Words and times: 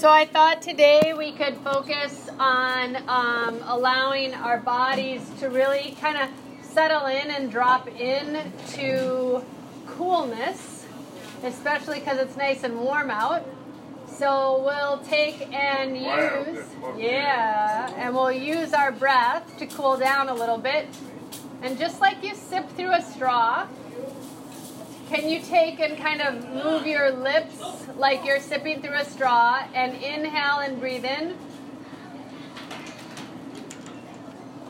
So 0.00 0.08
I 0.08 0.24
thought 0.24 0.62
today 0.62 1.12
we 1.12 1.30
could 1.32 1.58
focus 1.58 2.30
on 2.38 2.96
um, 3.06 3.60
allowing 3.66 4.32
our 4.32 4.56
bodies 4.56 5.20
to 5.40 5.50
really 5.50 5.94
kind 6.00 6.16
of 6.16 6.30
settle 6.62 7.04
in 7.04 7.30
and 7.30 7.52
drop 7.52 7.86
in 7.86 8.50
to 8.76 9.44
coolness, 9.86 10.86
especially 11.42 11.98
because 11.98 12.18
it's 12.18 12.34
nice 12.34 12.64
and 12.64 12.80
warm 12.80 13.10
out. 13.10 13.44
So 14.08 14.62
we'll 14.64 15.04
take 15.06 15.52
and 15.52 15.94
use, 15.94 16.64
yeah, 16.96 17.92
and 17.98 18.14
we'll 18.14 18.32
use 18.32 18.72
our 18.72 18.92
breath 18.92 19.58
to 19.58 19.66
cool 19.66 19.98
down 19.98 20.30
a 20.30 20.34
little 20.34 20.56
bit. 20.56 20.86
And 21.60 21.78
just 21.78 22.00
like 22.00 22.24
you 22.24 22.34
sip 22.34 22.66
through 22.70 22.94
a 22.94 23.02
straw, 23.02 23.68
can 25.10 25.28
you 25.28 25.40
take 25.40 25.80
and 25.80 25.98
kind 25.98 26.22
of 26.22 26.48
move 26.50 26.86
your 26.86 27.10
lips 27.10 27.60
like 27.96 28.24
you're 28.24 28.38
sipping 28.38 28.80
through 28.80 28.94
a 28.94 29.04
straw 29.04 29.60
and 29.74 29.92
inhale 29.94 30.60
and 30.60 30.78
breathe 30.78 31.04
in? 31.04 31.36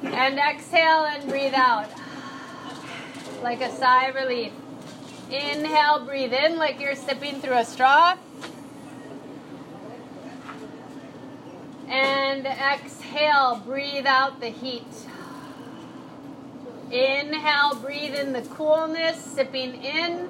And 0.03 0.39
exhale 0.39 1.05
and 1.05 1.29
breathe 1.29 1.53
out 1.55 1.91
like 3.43 3.61
a 3.61 3.71
sigh 3.71 4.07
of 4.07 4.15
relief. 4.15 4.53
Inhale, 5.31 6.07
breathe 6.07 6.33
in 6.33 6.57
like 6.57 6.81
you're 6.81 6.95
sipping 6.95 7.43
through 7.43 7.59
a 7.59 7.65
straw. 7.67 8.17
And 11.87 12.47
exhale, 12.47 13.63
breathe 13.67 14.07
out 14.07 14.41
the 14.41 14.49
heat. 14.49 14.87
Inhale, 16.91 17.77
breathe 17.77 18.17
in 18.17 18.33
the 18.33 18.43
coolness, 18.43 19.17
sipping 19.17 19.83
in. 19.83 20.29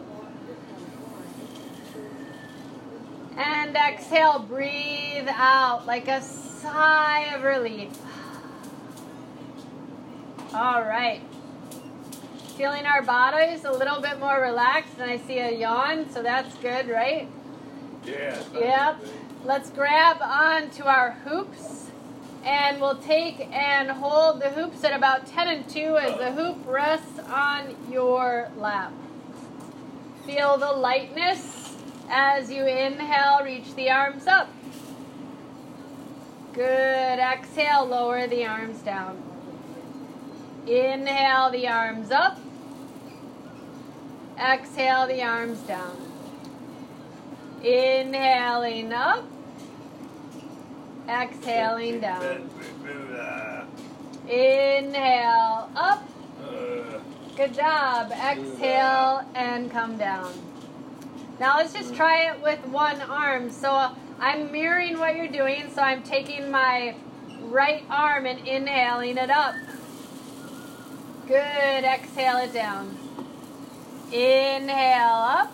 And 3.36 3.74
exhale, 3.74 4.40
breathe 4.40 5.28
out 5.28 5.86
like 5.86 6.08
a 6.08 6.20
sigh 6.20 7.32
of 7.34 7.42
relief. 7.42 7.90
All 10.52 10.82
right. 10.82 11.22
Feeling 12.58 12.84
our 12.84 13.02
bodies 13.02 13.64
a 13.64 13.72
little 13.72 14.02
bit 14.02 14.18
more 14.20 14.42
relaxed, 14.42 14.94
and 14.98 15.10
I 15.10 15.16
see 15.16 15.38
a 15.38 15.50
yawn, 15.50 16.10
so 16.10 16.22
that's 16.22 16.54
good, 16.56 16.90
right? 16.90 17.26
Yeah. 18.04 18.38
Yep. 18.52 19.04
Let's 19.44 19.70
grab 19.70 20.18
onto 20.20 20.84
our 20.84 21.12
hoops 21.24 21.89
and 22.44 22.80
we'll 22.80 22.96
take 22.96 23.40
and 23.52 23.90
hold 23.90 24.40
the 24.40 24.50
hoops 24.50 24.82
at 24.84 24.92
about 24.92 25.26
10 25.26 25.48
and 25.48 25.68
2 25.68 25.98
as 25.98 26.18
the 26.18 26.32
hoop 26.32 26.58
rests 26.66 27.18
on 27.28 27.76
your 27.90 28.50
lap. 28.56 28.92
Feel 30.24 30.56
the 30.56 30.72
lightness 30.72 31.76
as 32.08 32.50
you 32.50 32.66
inhale, 32.66 33.44
reach 33.44 33.74
the 33.74 33.90
arms 33.90 34.26
up. 34.26 34.48
Good. 36.52 37.18
Exhale, 37.20 37.86
lower 37.86 38.26
the 38.26 38.44
arms 38.44 38.80
down. 38.80 39.22
Inhale 40.66 41.50
the 41.50 41.68
arms 41.68 42.10
up. 42.10 42.38
Exhale 44.38 45.06
the 45.06 45.22
arms 45.22 45.60
down. 45.60 45.96
Inhaling 47.62 48.92
up. 48.92 49.24
Exhaling 51.10 52.00
down. 52.00 52.48
Inhale 54.28 55.68
up. 55.74 56.08
Good 57.36 57.52
job. 57.52 58.12
Exhale 58.12 59.26
and 59.34 59.70
come 59.72 59.98
down. 59.98 60.32
Now 61.40 61.56
let's 61.56 61.72
just 61.72 61.96
try 61.96 62.30
it 62.30 62.40
with 62.40 62.64
one 62.66 63.00
arm. 63.00 63.50
So 63.50 63.90
I'm 64.20 64.52
mirroring 64.52 65.00
what 65.00 65.16
you're 65.16 65.26
doing. 65.26 65.68
So 65.74 65.82
I'm 65.82 66.04
taking 66.04 66.48
my 66.48 66.94
right 67.40 67.82
arm 67.90 68.26
and 68.26 68.46
inhaling 68.46 69.18
it 69.18 69.30
up. 69.30 69.56
Good. 71.26 71.84
Exhale 71.84 72.36
it 72.36 72.52
down. 72.52 72.96
Inhale 74.12 75.08
up. 75.08 75.52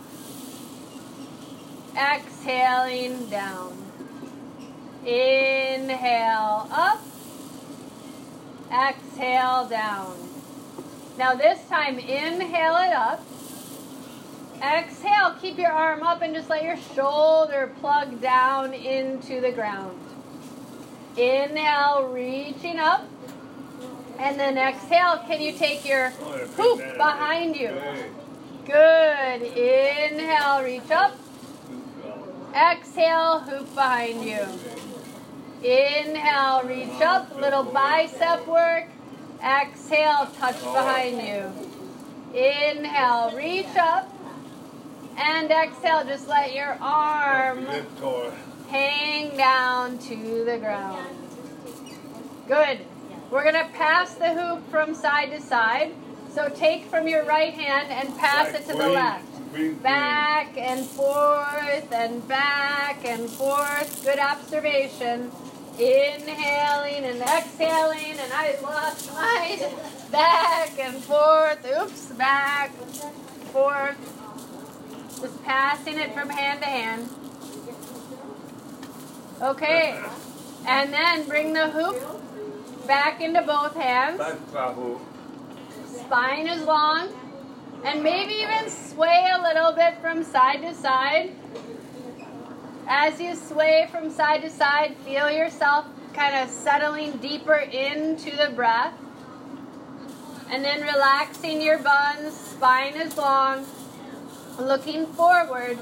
Exhaling 1.97 3.31
down. 3.31 3.85
Inhale 5.06 6.69
up. 6.72 7.00
Exhale 8.72 9.69
down. 9.69 10.17
Now 11.17 11.34
this 11.34 11.65
time, 11.69 11.99
inhale 12.00 12.77
it 12.77 12.93
up. 12.93 13.25
Exhale, 14.61 15.37
keep 15.41 15.59
your 15.59 15.71
arm 15.71 16.03
up 16.03 16.22
and 16.22 16.34
just 16.34 16.50
let 16.50 16.65
your 16.65 16.77
shoulder 16.95 17.72
plug 17.81 18.21
down 18.21 18.75
into 18.75 19.41
the 19.41 19.53
ground. 19.53 19.97
Inhale, 21.16 22.09
reaching 22.09 22.81
up. 22.81 23.05
And 24.19 24.41
then 24.41 24.59
exhale, 24.59 25.19
can 25.28 25.41
you 25.41 25.53
take 25.53 25.87
your 25.87 26.11
hoop 26.11 26.78
behind 26.97 27.55
you? 27.55 27.81
Good. 28.65 29.43
Inhale, 29.43 30.65
reach 30.65 30.91
up. 30.91 31.16
Exhale, 32.55 33.41
hoop 33.41 33.72
behind 33.75 34.25
you. 34.25 34.47
Inhale, 35.62 36.62
reach 36.65 37.00
up, 37.00 37.34
little 37.37 37.62
bicep 37.65 38.47
work. 38.47 38.89
Exhale, 39.43 40.28
touch 40.39 40.61
behind 40.62 41.19
you. 41.22 42.39
Inhale, 42.39 43.33
reach 43.34 43.75
up. 43.77 44.12
And 45.19 45.50
exhale, 45.50 46.05
just 46.05 46.28
let 46.28 46.55
your 46.55 46.77
arm 46.81 47.66
hang 48.69 49.37
down 49.37 49.99
to 49.99 50.45
the 50.45 50.59
ground. 50.59 51.06
Good. 52.47 52.81
We're 53.31 53.43
going 53.43 53.55
to 53.55 53.71
pass 53.72 54.15
the 54.15 54.34
hoop 54.34 54.71
from 54.71 54.95
side 54.95 55.31
to 55.31 55.41
side. 55.41 55.95
So 56.33 56.49
take 56.49 56.84
from 56.84 57.09
your 57.09 57.25
right 57.25 57.55
hand 57.55 57.91
and 57.91 58.16
pass 58.19 58.55
it 58.55 58.66
to 58.69 58.77
the 58.77 58.89
left. 58.89 59.25
Back 59.83 60.57
and 60.59 60.84
forth 60.84 61.93
and 61.93 62.27
back 62.29 63.05
and 63.05 63.29
forth. 63.31 64.05
Good 64.05 64.19
observation. 64.19 65.31
Inhaling 65.79 67.05
and 67.05 67.21
exhaling, 67.21 68.19
and 68.19 68.33
I 68.33 68.57
lost 68.62 69.12
mine. 69.15 69.61
Back 70.11 70.79
and 70.79 70.97
forth. 71.03 71.67
Oops, 71.67 72.07
back, 72.12 72.71
forth. 73.53 73.97
Just 75.21 75.45
passing 75.45 75.99
it 75.99 76.13
from 76.15 76.31
hand 76.31 76.61
to 76.61 76.67
hand. 76.67 77.09
Okay. 79.43 80.03
And 80.67 80.93
then 80.93 81.28
bring 81.28 81.53
the 81.53 81.69
hoop 81.69 81.97
back 82.87 83.21
into 83.21 83.43
both 83.43 83.75
hands. 83.75 84.21
Spine 85.95 86.47
is 86.47 86.63
long. 86.65 87.09
And 87.86 88.02
maybe 88.02 88.32
even 88.32 88.69
sway 88.69 89.28
a 89.32 89.41
little 89.41 89.70
bit 89.70 89.98
from 90.00 90.24
side 90.24 90.60
to 90.62 90.74
side. 90.74 91.30
As 92.88 93.20
you 93.20 93.36
sway 93.36 93.88
from 93.92 94.10
side 94.10 94.42
to 94.42 94.50
side, 94.50 94.97
feel 95.04 95.30
yourself 95.30 95.86
kind 96.12 96.34
of 96.34 96.50
settling 96.50 97.12
deeper 97.19 97.54
into 97.54 98.34
the 98.36 98.50
breath. 98.50 98.92
And 100.50 100.64
then 100.64 100.82
relaxing 100.82 101.62
your 101.62 101.78
buns, 101.78 102.36
spine 102.36 102.94
is 102.94 103.16
long, 103.16 103.64
looking 104.58 105.06
forward. 105.06 105.78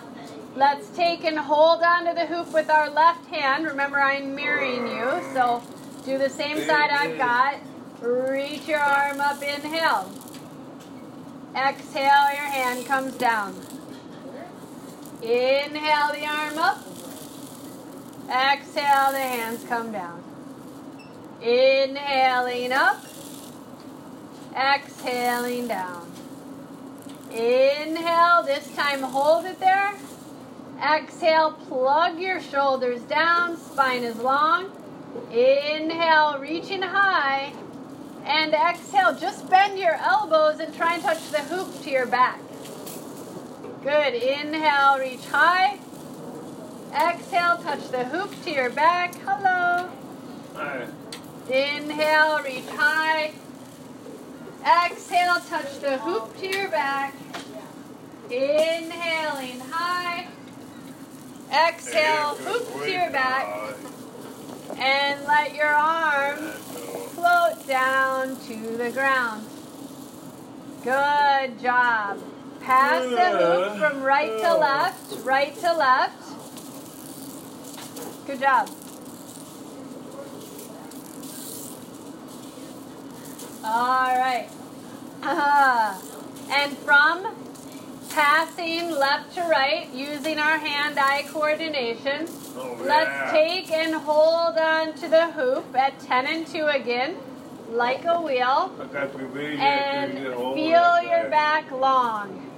Let's 0.57 0.91
take 0.91 1.25
and 1.25 1.39
hold 1.39 1.83
onto 1.83 2.13
the 2.13 2.27
hoop 2.27 2.53
with 2.53 2.69
our 2.69 2.91
left 2.91 3.27
hand. 3.29 3.65
Remember, 3.65 3.99
I'm 3.99 4.35
mirroring 4.35 4.89
you, 4.89 5.23
so 5.33 5.63
do 6.05 6.19
the 6.19 6.29
same 6.29 6.59
side 6.59 6.91
I've 6.91 7.17
got. 7.17 7.61
Reach 8.03 8.69
your 8.69 8.81
arm 8.81 9.23
up, 9.23 9.43
inhale. 9.43 10.24
Exhale, 11.57 12.33
your 12.35 12.51
hand 12.51 12.85
comes 12.85 13.15
down. 13.15 13.55
Inhale 15.23 16.13
the 16.13 16.27
arm 16.27 16.59
up. 16.59 16.79
Exhale, 18.29 19.13
the 19.13 19.21
hands 19.21 19.65
come 19.69 19.93
down. 19.93 20.23
Inhaling 21.41 22.73
up. 22.73 23.05
Exhaling 24.57 25.69
down. 25.69 26.11
Inhale, 27.31 28.43
this 28.43 28.75
time 28.75 29.03
hold 29.03 29.45
it 29.45 29.61
there. 29.61 29.95
Exhale, 30.83 31.53
plug 31.69 32.19
your 32.19 32.41
shoulders 32.41 33.01
down, 33.03 33.57
spine 33.57 34.03
is 34.03 34.17
long. 34.17 34.73
Inhale, 35.31 36.39
reaching 36.41 36.83
high. 36.83 37.53
And 38.25 38.55
exhale, 38.55 39.15
just 39.15 39.49
bend 39.51 39.79
your 39.79 39.95
elbows 39.95 40.61
and 40.61 40.75
try 40.75 40.95
and 40.95 41.03
touch 41.03 41.31
the 41.31 41.41
hoop 41.41 41.83
to 41.83 41.91
your 41.91 42.07
back. 42.07 42.41
Good. 43.83 44.15
Inhale, 44.15 44.99
reach 44.99 45.25
high. 45.27 45.79
Exhale, 46.93 47.59
touch 47.59 47.91
the 47.91 48.05
hoop 48.05 48.31
to 48.45 48.51
your 48.51 48.71
back. 48.71 49.15
Hello. 49.27 49.91
Hi. 50.55 50.87
Inhale, 51.51 52.43
reach 52.43 52.67
high. 52.69 53.33
Exhale, 54.65 55.41
touch 55.49 55.81
the 55.81 55.99
hoop 55.99 56.37
to 56.39 56.47
your 56.47 56.71
back. 56.71 57.15
Inhaling 58.31 59.61
high. 59.71 60.29
Exhale, 61.53 62.35
hoop 62.37 62.83
to 62.83 62.91
your 62.91 63.11
back, 63.11 63.77
and 64.79 65.25
let 65.25 65.55
your 65.55 65.69
arms 65.69 66.74
float 67.25 67.67
down 67.67 68.37
to 68.37 68.77
the 68.77 68.91
ground. 68.91 69.47
Good 70.83 71.59
job. 71.59 72.21
Pass 72.61 73.03
the 73.03 73.31
hoop 73.31 73.79
from 73.79 74.03
right 74.03 74.29
to 74.41 74.55
left, 74.55 75.25
right 75.25 75.57
to 75.57 75.73
left. 75.73 76.23
Good 78.27 78.41
job. 78.41 78.69
All 83.65 84.19
right. 84.19 84.51
Uh, 85.23 85.99
and 86.51 86.77
from 86.77 87.35
passing 88.11 88.91
left 88.91 89.35
to 89.37 89.43
right 89.45 89.89
using 89.95 90.39
our 90.39 90.59
hand 90.59 90.99
eye 90.99 91.25
coordination, 91.29 92.29
Oh, 92.57 92.79
let's 92.85 93.33
take 93.33 93.73
and 93.73 93.95
hold 93.95 94.57
on 94.59 94.95
to 94.95 95.09
the 95.09 95.33
hoop 95.33 95.75
at 95.75 95.99
10 95.99 96.27
and 96.27 96.47
2 96.47 96.67
again, 96.67 97.17
like 97.69 98.05
a 98.05 98.21
wheel, 98.21 98.73
I 98.81 98.87
got 98.93 99.13
to 99.19 99.27
be 99.27 99.57
and 99.59 100.19
feel 100.19 101.03
your 101.03 101.29
back 101.31 101.71
long. 101.73 102.49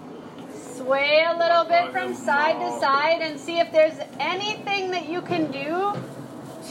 Sway 0.75 1.25
a 1.27 1.39
little 1.39 1.65
bit 1.65 1.93
from 1.93 2.15
side 2.15 2.61
to 2.61 2.79
side 2.79 3.23
and 3.23 3.41
see 3.41 3.59
if 3.59 3.73
there's 3.73 3.99
anything 4.21 4.91
that 4.91 5.09
you 5.09 5.23
can 5.23 5.51
do 5.51 5.95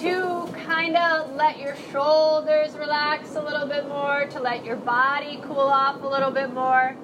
to 0.01 0.47
kind 0.65 0.95
of 0.95 1.33
let 1.35 1.57
your 1.57 1.75
shoulders 1.91 2.73
relax 2.73 3.35
a 3.35 3.41
little 3.41 3.67
bit 3.67 3.87
more, 3.87 4.25
to 4.25 4.39
let 4.39 4.63
your 4.63 4.75
body 4.75 5.39
cool 5.43 5.57
off 5.57 6.03
a 6.03 6.07
little 6.07 6.31
bit 6.31 6.53
more. 6.53 6.95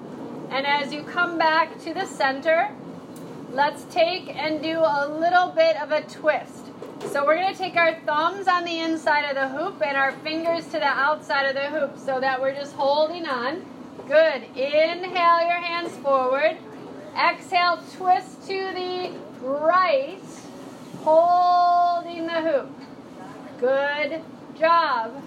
And 0.50 0.66
as 0.66 0.92
you 0.92 1.02
come 1.02 1.36
back 1.36 1.80
to 1.80 1.92
the 1.92 2.06
center, 2.06 2.70
let's 3.52 3.84
take 3.84 4.34
and 4.34 4.62
do 4.62 4.78
a 4.78 5.08
little 5.08 5.48
bit 5.48 5.80
of 5.80 5.92
a 5.92 6.02
twist. 6.02 6.66
So 7.10 7.26
we're 7.26 7.36
going 7.36 7.52
to 7.52 7.58
take 7.58 7.76
our 7.76 8.00
thumbs 8.06 8.48
on 8.48 8.64
the 8.64 8.78
inside 8.78 9.28
of 9.28 9.34
the 9.34 9.48
hoop 9.48 9.82
and 9.84 9.96
our 9.96 10.12
fingers 10.12 10.64
to 10.66 10.72
the 10.72 10.84
outside 10.84 11.44
of 11.44 11.54
the 11.54 11.68
hoop 11.68 11.98
so 11.98 12.20
that 12.20 12.40
we're 12.40 12.54
just 12.54 12.74
holding 12.74 13.26
on. 13.26 13.64
Good. 14.08 14.44
Inhale 14.56 15.46
your 15.46 15.60
hands 15.60 15.94
forward. 15.98 16.56
Exhale, 17.14 17.82
twist 17.96 18.42
to 18.46 18.72
the 18.72 19.12
right, 19.42 20.22
holding 21.00 22.26
the 22.26 22.40
hoop. 22.40 22.70
Good 23.60 24.22
job. 24.58 25.22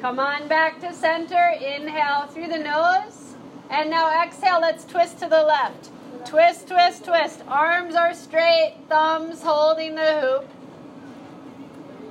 Come 0.00 0.18
on 0.18 0.46
back 0.48 0.80
to 0.80 0.92
center. 0.92 1.54
Inhale 1.58 2.26
through 2.26 2.48
the 2.48 2.58
nose. 2.58 3.34
And 3.70 3.88
now 3.88 4.22
exhale, 4.22 4.60
let's 4.60 4.84
twist 4.84 5.20
to 5.20 5.28
the 5.28 5.42
left. 5.42 5.88
Twist, 6.24 6.68
twist, 6.68 7.04
twist. 7.04 7.42
Arms 7.48 7.94
are 7.94 8.14
straight, 8.14 8.76
thumbs 8.88 9.42
holding 9.42 9.94
the 9.96 10.20
hoop. 10.20 10.48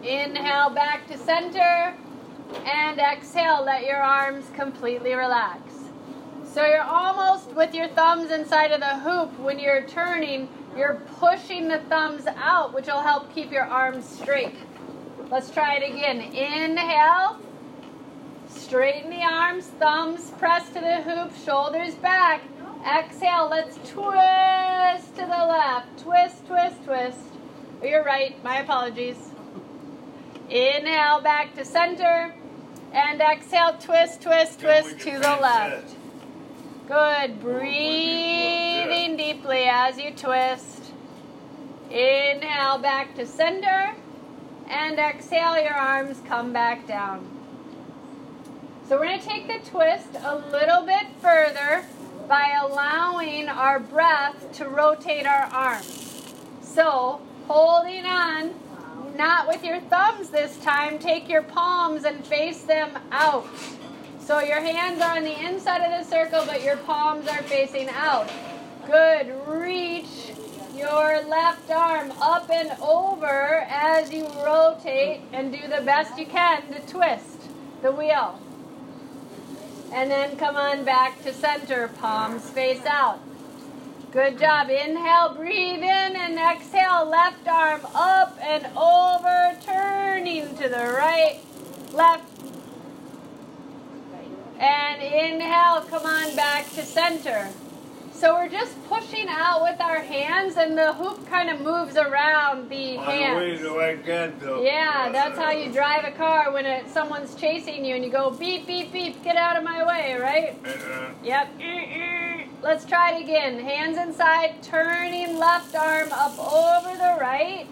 Inhale 0.03 0.69
back 0.69 1.07
to 1.07 1.17
center. 1.17 1.95
And 2.65 2.99
exhale, 2.99 3.63
let 3.63 3.85
your 3.85 4.01
arms 4.01 4.45
completely 4.53 5.13
relax. 5.13 5.61
So 6.43 6.65
you're 6.65 6.81
almost 6.81 7.51
with 7.51 7.73
your 7.73 7.87
thumbs 7.87 8.29
inside 8.29 8.71
of 8.71 8.81
the 8.81 8.99
hoop. 8.99 9.39
When 9.39 9.57
you're 9.57 9.87
turning, 9.87 10.49
you're 10.75 11.01
pushing 11.17 11.69
the 11.69 11.79
thumbs 11.79 12.27
out, 12.35 12.73
which 12.73 12.87
will 12.87 13.01
help 13.01 13.33
keep 13.33 13.51
your 13.51 13.63
arms 13.63 14.05
straight. 14.05 14.55
Let's 15.29 15.49
try 15.49 15.77
it 15.77 15.89
again. 15.89 16.19
Inhale. 16.19 17.39
Straighten 18.49 19.09
the 19.09 19.23
arms, 19.23 19.67
thumbs 19.79 20.31
press 20.31 20.67
to 20.69 20.81
the 20.81 21.01
hoop, 21.01 21.31
shoulders 21.45 21.95
back. 21.95 22.41
Exhale, 22.85 23.47
let's 23.47 23.75
twist 23.91 25.15
to 25.15 25.21
the 25.21 25.45
left. 25.45 25.99
Twist, 25.99 26.47
twist, 26.47 26.83
twist. 26.83 27.19
Oh, 27.81 27.85
you're 27.85 28.03
right, 28.03 28.43
my 28.43 28.59
apologies. 28.59 29.17
Inhale 30.49 31.21
back 31.21 31.55
to 31.55 31.63
center. 31.63 32.33
And 32.91 33.21
exhale, 33.21 33.77
twist, 33.79 34.21
twist, 34.21 34.59
twist 34.59 34.99
to 35.01 35.11
the 35.11 35.37
left. 35.39 35.95
Good. 36.87 37.39
Breathing 37.39 39.15
deeply 39.15 39.65
as 39.65 39.99
you 39.99 40.11
twist. 40.11 40.91
Inhale 41.91 42.79
back 42.79 43.15
to 43.15 43.27
center. 43.27 43.93
And 44.67 44.97
exhale, 44.97 45.61
your 45.61 45.75
arms 45.75 46.19
come 46.27 46.51
back 46.51 46.87
down. 46.87 47.27
So 48.89 48.97
we're 48.97 49.05
going 49.05 49.19
to 49.21 49.25
take 49.25 49.47
the 49.47 49.69
twist 49.69 50.09
a 50.23 50.35
little 50.35 50.83
bit 50.83 51.05
further 51.21 51.85
by 52.27 52.57
allowing 52.61 53.49
our 53.49 53.79
breath 53.79 54.51
to 54.53 54.67
rotate 54.67 55.25
our 55.25 55.45
arms. 55.45 56.33
So 56.61 57.21
holding 57.47 58.05
on, 58.05 58.53
not 59.15 59.47
with 59.47 59.63
your 59.63 59.81
thumbs 59.81 60.29
this 60.29 60.57
time, 60.59 60.99
take 60.99 61.27
your 61.27 61.43
palms 61.43 62.05
and 62.05 62.25
face 62.25 62.61
them 62.61 62.97
out. 63.11 63.45
So 64.19 64.39
your 64.39 64.61
hands 64.61 65.01
are 65.01 65.17
on 65.17 65.23
the 65.23 65.39
inside 65.45 65.81
of 65.81 65.91
the 65.91 66.09
circle, 66.09 66.43
but 66.45 66.63
your 66.63 66.77
palms 66.77 67.27
are 67.27 67.41
facing 67.43 67.89
out. 67.89 68.29
Good. 68.85 69.33
Reach 69.47 70.31
your 70.75 71.21
left 71.27 71.69
arm 71.69 72.11
up 72.21 72.49
and 72.49 72.71
over 72.81 73.65
as 73.69 74.11
you 74.11 74.25
rotate 74.45 75.21
and 75.33 75.51
do 75.51 75.67
the 75.67 75.81
best 75.81 76.17
you 76.17 76.25
can 76.25 76.61
to 76.71 76.79
twist 76.87 77.49
the 77.81 77.91
wheel. 77.91 78.39
And 79.91 80.09
then 80.09 80.37
come 80.37 80.55
on 80.55 80.85
back 80.85 81.21
to 81.23 81.33
center, 81.33 81.89
palms 81.99 82.49
face 82.49 82.85
out. 82.85 83.19
Good 84.11 84.39
job. 84.39 84.69
Inhale, 84.69 85.35
breathe 85.35 85.83
in, 85.83 86.15
and 86.15 86.37
exhale, 86.37 87.05
left 87.09 87.47
arm 87.47 87.81
up 87.93 88.37
and 88.41 88.65
over, 88.75 89.57
turning 89.65 90.55
to 90.57 90.69
the 90.69 90.93
right, 90.97 91.39
left. 91.93 92.25
And 94.59 95.01
inhale, 95.01 95.81
come 95.81 96.05
on 96.05 96.35
back 96.35 96.69
to 96.71 96.83
center. 96.83 97.49
So 98.21 98.35
we're 98.35 98.49
just 98.49 98.77
pushing 98.87 99.25
out 99.27 99.63
with 99.63 99.81
our 99.81 99.97
hands, 99.97 100.55
and 100.55 100.77
the 100.77 100.93
hoop 100.93 101.27
kind 101.27 101.49
of 101.49 101.59
moves 101.59 101.97
around 101.97 102.69
the 102.69 102.97
On 102.97 103.05
the 103.07 103.73
way 103.73 103.95
hands. 103.95 104.05
can 104.05 104.35
though. 104.39 104.61
Yeah, 104.61 105.09
that's 105.11 105.35
how 105.39 105.49
you 105.49 105.73
drive 105.73 106.05
a 106.05 106.11
car 106.11 106.53
when 106.53 106.67
it, 106.67 106.87
someone's 106.87 107.33
chasing 107.33 107.83
you 107.83 107.95
and 107.95 108.05
you 108.05 108.11
go 108.11 108.29
beep, 108.29 108.67
beep, 108.67 108.93
beep, 108.93 109.23
get 109.23 109.37
out 109.37 109.57
of 109.57 109.63
my 109.63 109.83
way, 109.83 110.19
right? 110.21 110.55
Uh, 110.63 111.09
Yep. 111.23 111.49
Let's 112.61 112.85
try 112.85 113.13
it 113.15 113.23
again. 113.23 113.57
Hands 113.57 113.97
inside, 113.97 114.61
turning 114.61 115.39
left 115.39 115.73
arm 115.73 116.09
up 116.11 116.37
over 116.37 116.95
the 116.95 117.17
right, 117.19 117.65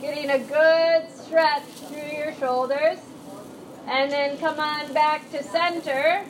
getting 0.00 0.30
a 0.30 0.38
good 0.38 1.10
stretch 1.12 1.64
through 1.64 2.16
your 2.16 2.32
shoulders. 2.34 2.98
And 3.88 4.12
then 4.12 4.38
come 4.38 4.60
on 4.60 4.92
back 4.92 5.28
to 5.32 5.42
center. 5.42 6.24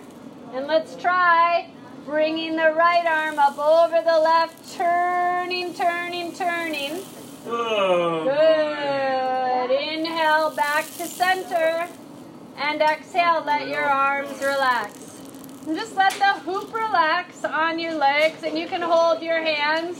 And 0.54 0.66
let's 0.66 0.96
try 0.96 1.68
bringing 2.08 2.56
the 2.56 2.72
right 2.72 3.04
arm 3.06 3.38
up 3.38 3.58
over 3.58 4.00
the 4.02 4.18
left, 4.18 4.74
turning, 4.78 5.74
turning, 5.74 6.32
turning. 6.32 7.02
oh, 7.46 8.24
Good. 8.24 9.70
Inhale 9.70 10.50
back 10.52 10.86
to 10.96 11.06
center. 11.06 11.86
And 12.56 12.80
exhale, 12.80 13.44
let 13.44 13.68
your 13.68 13.84
arms 13.84 14.40
relax. 14.40 15.20
And 15.66 15.76
just 15.76 15.96
let 15.96 16.12
the 16.14 16.32
hoop 16.40 16.72
relax 16.72 17.44
on 17.44 17.78
your 17.78 17.92
legs, 17.92 18.42
and 18.42 18.58
you 18.58 18.66
can 18.66 18.80
hold 18.80 19.22
your 19.22 19.42
hands 19.42 19.98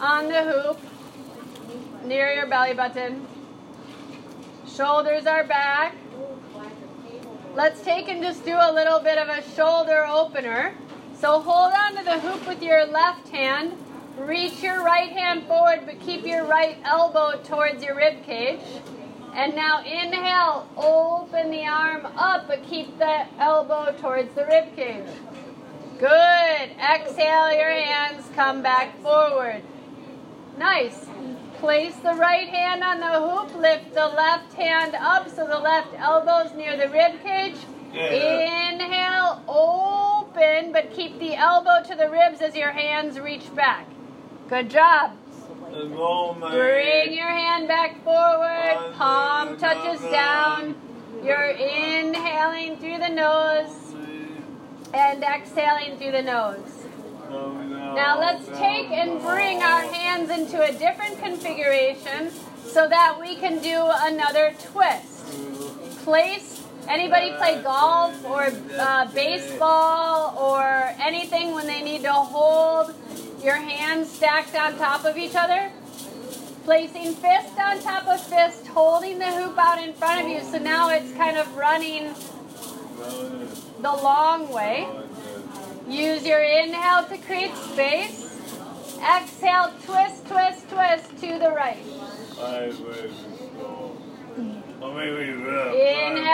on 0.00 0.28
the 0.28 0.42
hoop 0.42 0.78
near 2.06 2.32
your 2.32 2.46
belly 2.46 2.72
button. 2.72 3.26
Shoulders 4.66 5.26
are 5.26 5.44
back. 5.44 5.94
Let's 7.54 7.82
take 7.82 8.08
and 8.08 8.22
just 8.22 8.42
do 8.46 8.56
a 8.58 8.72
little 8.72 9.00
bit 9.00 9.18
of 9.18 9.28
a 9.28 9.42
shoulder 9.54 10.06
opener. 10.06 10.74
So 11.20 11.40
hold 11.40 11.72
on 11.72 11.96
to 11.96 12.04
the 12.04 12.20
hoop 12.20 12.46
with 12.46 12.62
your 12.62 12.84
left 12.86 13.28
hand. 13.28 13.72
Reach 14.18 14.62
your 14.62 14.84
right 14.84 15.10
hand 15.10 15.44
forward, 15.46 15.82
but 15.86 15.98
keep 16.00 16.26
your 16.26 16.44
right 16.44 16.76
elbow 16.84 17.40
towards 17.42 17.82
your 17.82 17.96
rib 17.96 18.22
cage. 18.24 18.60
And 19.34 19.54
now 19.54 19.80
inhale, 19.80 20.68
open 20.76 21.50
the 21.50 21.66
arm 21.66 22.06
up, 22.16 22.46
but 22.48 22.62
keep 22.64 22.98
the 22.98 23.26
elbow 23.38 23.94
towards 23.98 24.34
the 24.34 24.44
rib 24.44 24.76
cage. 24.76 25.08
Good. 25.98 26.70
Exhale 26.78 27.52
your 27.52 27.70
hands, 27.70 28.28
come 28.34 28.62
back 28.62 29.00
forward. 29.00 29.62
Nice. 30.58 31.06
Place 31.60 31.96
the 31.96 32.14
right 32.14 32.48
hand 32.48 32.82
on 32.82 33.00
the 33.00 33.28
hoop, 33.28 33.56
lift 33.56 33.94
the 33.94 34.06
left 34.06 34.52
hand 34.52 34.94
up 34.94 35.30
so 35.30 35.46
the 35.46 35.58
left 35.58 35.94
elbow's 35.98 36.52
near 36.54 36.76
the 36.76 36.90
rib 36.90 37.22
cage. 37.22 37.56
Yeah. 37.94 38.74
Inhale, 38.74 39.42
open, 39.48 39.95
but 40.36 40.92
keep 40.92 41.18
the 41.18 41.34
elbow 41.34 41.82
to 41.88 41.94
the 41.94 42.10
ribs 42.10 42.42
as 42.42 42.54
your 42.54 42.70
hands 42.70 43.18
reach 43.18 43.54
back. 43.54 43.86
Good 44.48 44.68
job. 44.68 45.12
Bring 45.70 47.12
your 47.14 47.28
hand 47.28 47.66
back 47.66 48.04
forward, 48.04 48.94
palm 48.94 49.56
touches 49.56 50.00
down. 50.10 50.74
You're 51.24 51.48
inhaling 51.48 52.76
through 52.76 52.98
the 52.98 53.08
nose 53.08 53.94
and 54.92 55.24
exhaling 55.24 55.96
through 55.96 56.12
the 56.12 56.22
nose. 56.22 56.84
Now 57.30 58.18
let's 58.20 58.46
take 58.58 58.90
and 58.90 59.20
bring 59.22 59.62
our 59.62 59.82
hands 59.82 60.30
into 60.30 60.62
a 60.62 60.72
different 60.72 61.18
configuration 61.18 62.30
so 62.66 62.86
that 62.88 63.18
we 63.18 63.36
can 63.36 63.62
do 63.62 63.90
another 64.04 64.54
twist. 64.62 65.24
Place, 66.04 66.55
anybody 66.88 67.32
play 67.36 67.62
golf 67.62 68.24
or 68.24 68.50
uh, 68.78 69.06
baseball 69.12 70.36
or 70.38 70.94
anything 71.00 71.52
when 71.52 71.66
they 71.66 71.82
need 71.82 72.02
to 72.02 72.12
hold 72.12 72.94
your 73.42 73.56
hands 73.56 74.10
stacked 74.10 74.54
on 74.54 74.76
top 74.76 75.04
of 75.04 75.16
each 75.16 75.34
other? 75.34 75.70
Placing 76.64 77.14
fist 77.14 77.58
on 77.58 77.80
top 77.80 78.08
of 78.08 78.20
fist, 78.20 78.66
holding 78.66 79.18
the 79.18 79.26
hoop 79.26 79.56
out 79.56 79.82
in 79.82 79.92
front 79.94 80.22
of 80.22 80.28
you 80.28 80.40
so 80.42 80.58
now 80.58 80.90
it's 80.90 81.12
kind 81.12 81.36
of 81.36 81.56
running 81.56 82.12
the 83.82 83.92
long 84.02 84.52
way. 84.52 84.88
Use 85.88 86.26
your 86.26 86.42
inhale 86.42 87.04
to 87.04 87.18
create 87.18 87.54
space. 87.56 88.24
Exhale, 88.98 89.72
twist, 89.84 90.26
twist, 90.26 90.68
twist 90.68 91.10
to 91.20 91.38
the 91.38 91.50
right. 91.50 91.78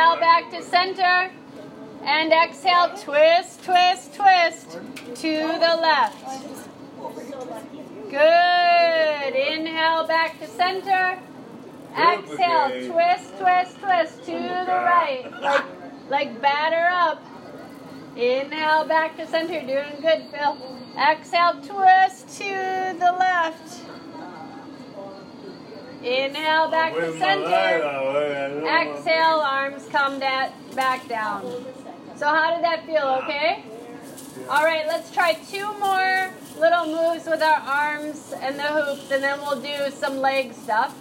Inhale 0.03 0.19
back 0.19 0.51
to 0.51 0.63
center. 0.65 1.31
And 2.03 2.33
exhale, 2.33 2.89
twist, 2.97 3.63
twist, 3.63 4.13
twist 4.13 4.71
to 4.73 5.37
the 5.37 5.77
left. 5.81 6.49
Good. 8.11 9.37
Inhale 9.37 10.09
back 10.09 10.41
to 10.41 10.49
center. 10.49 11.21
Exhale, 11.97 12.91
twist, 12.91 13.39
twist, 13.39 13.79
twist 13.79 14.25
to 14.25 14.33
the 14.33 14.81
right. 14.83 15.31
Like, 15.41 15.65
like 16.11 16.43
batter 16.43 16.89
up. 16.91 17.25
Inhale 18.17 18.85
back 18.85 19.17
to 19.19 19.27
center. 19.29 19.61
Doing 19.61 20.01
good, 20.01 20.25
Phil. 20.33 20.59
Exhale, 20.99 21.63
twist 21.63 22.29
to 22.39 22.97
the 22.99 23.13
left. 23.21 23.83
Inhale 26.05 26.69
back 26.69 26.95
to 26.95 27.17
center. 27.17 28.67
Exhale, 28.67 29.41
arms 29.41 29.87
come 29.91 30.19
that 30.19 30.53
back 30.75 31.09
down. 31.09 31.43
So 32.17 32.27
how 32.27 32.55
did 32.55 32.65
that 32.65 32.85
feel? 32.87 33.21
Okay? 33.23 33.65
All 34.49 34.65
right, 34.65 34.85
let's 34.87 35.13
try 35.13 35.35
two 35.35 35.73
more 35.79 36.31
little 36.59 36.87
moves 36.87 37.27
with 37.27 37.41
our 37.43 37.61
arms 37.61 38.33
and 38.41 38.59
the 38.59 38.63
hoops, 38.63 39.11
and 39.13 39.23
then 39.23 39.39
we'll 39.41 39.61
do 39.61 39.91
some 39.95 40.19
leg 40.19 40.53
stuff. 40.53 40.97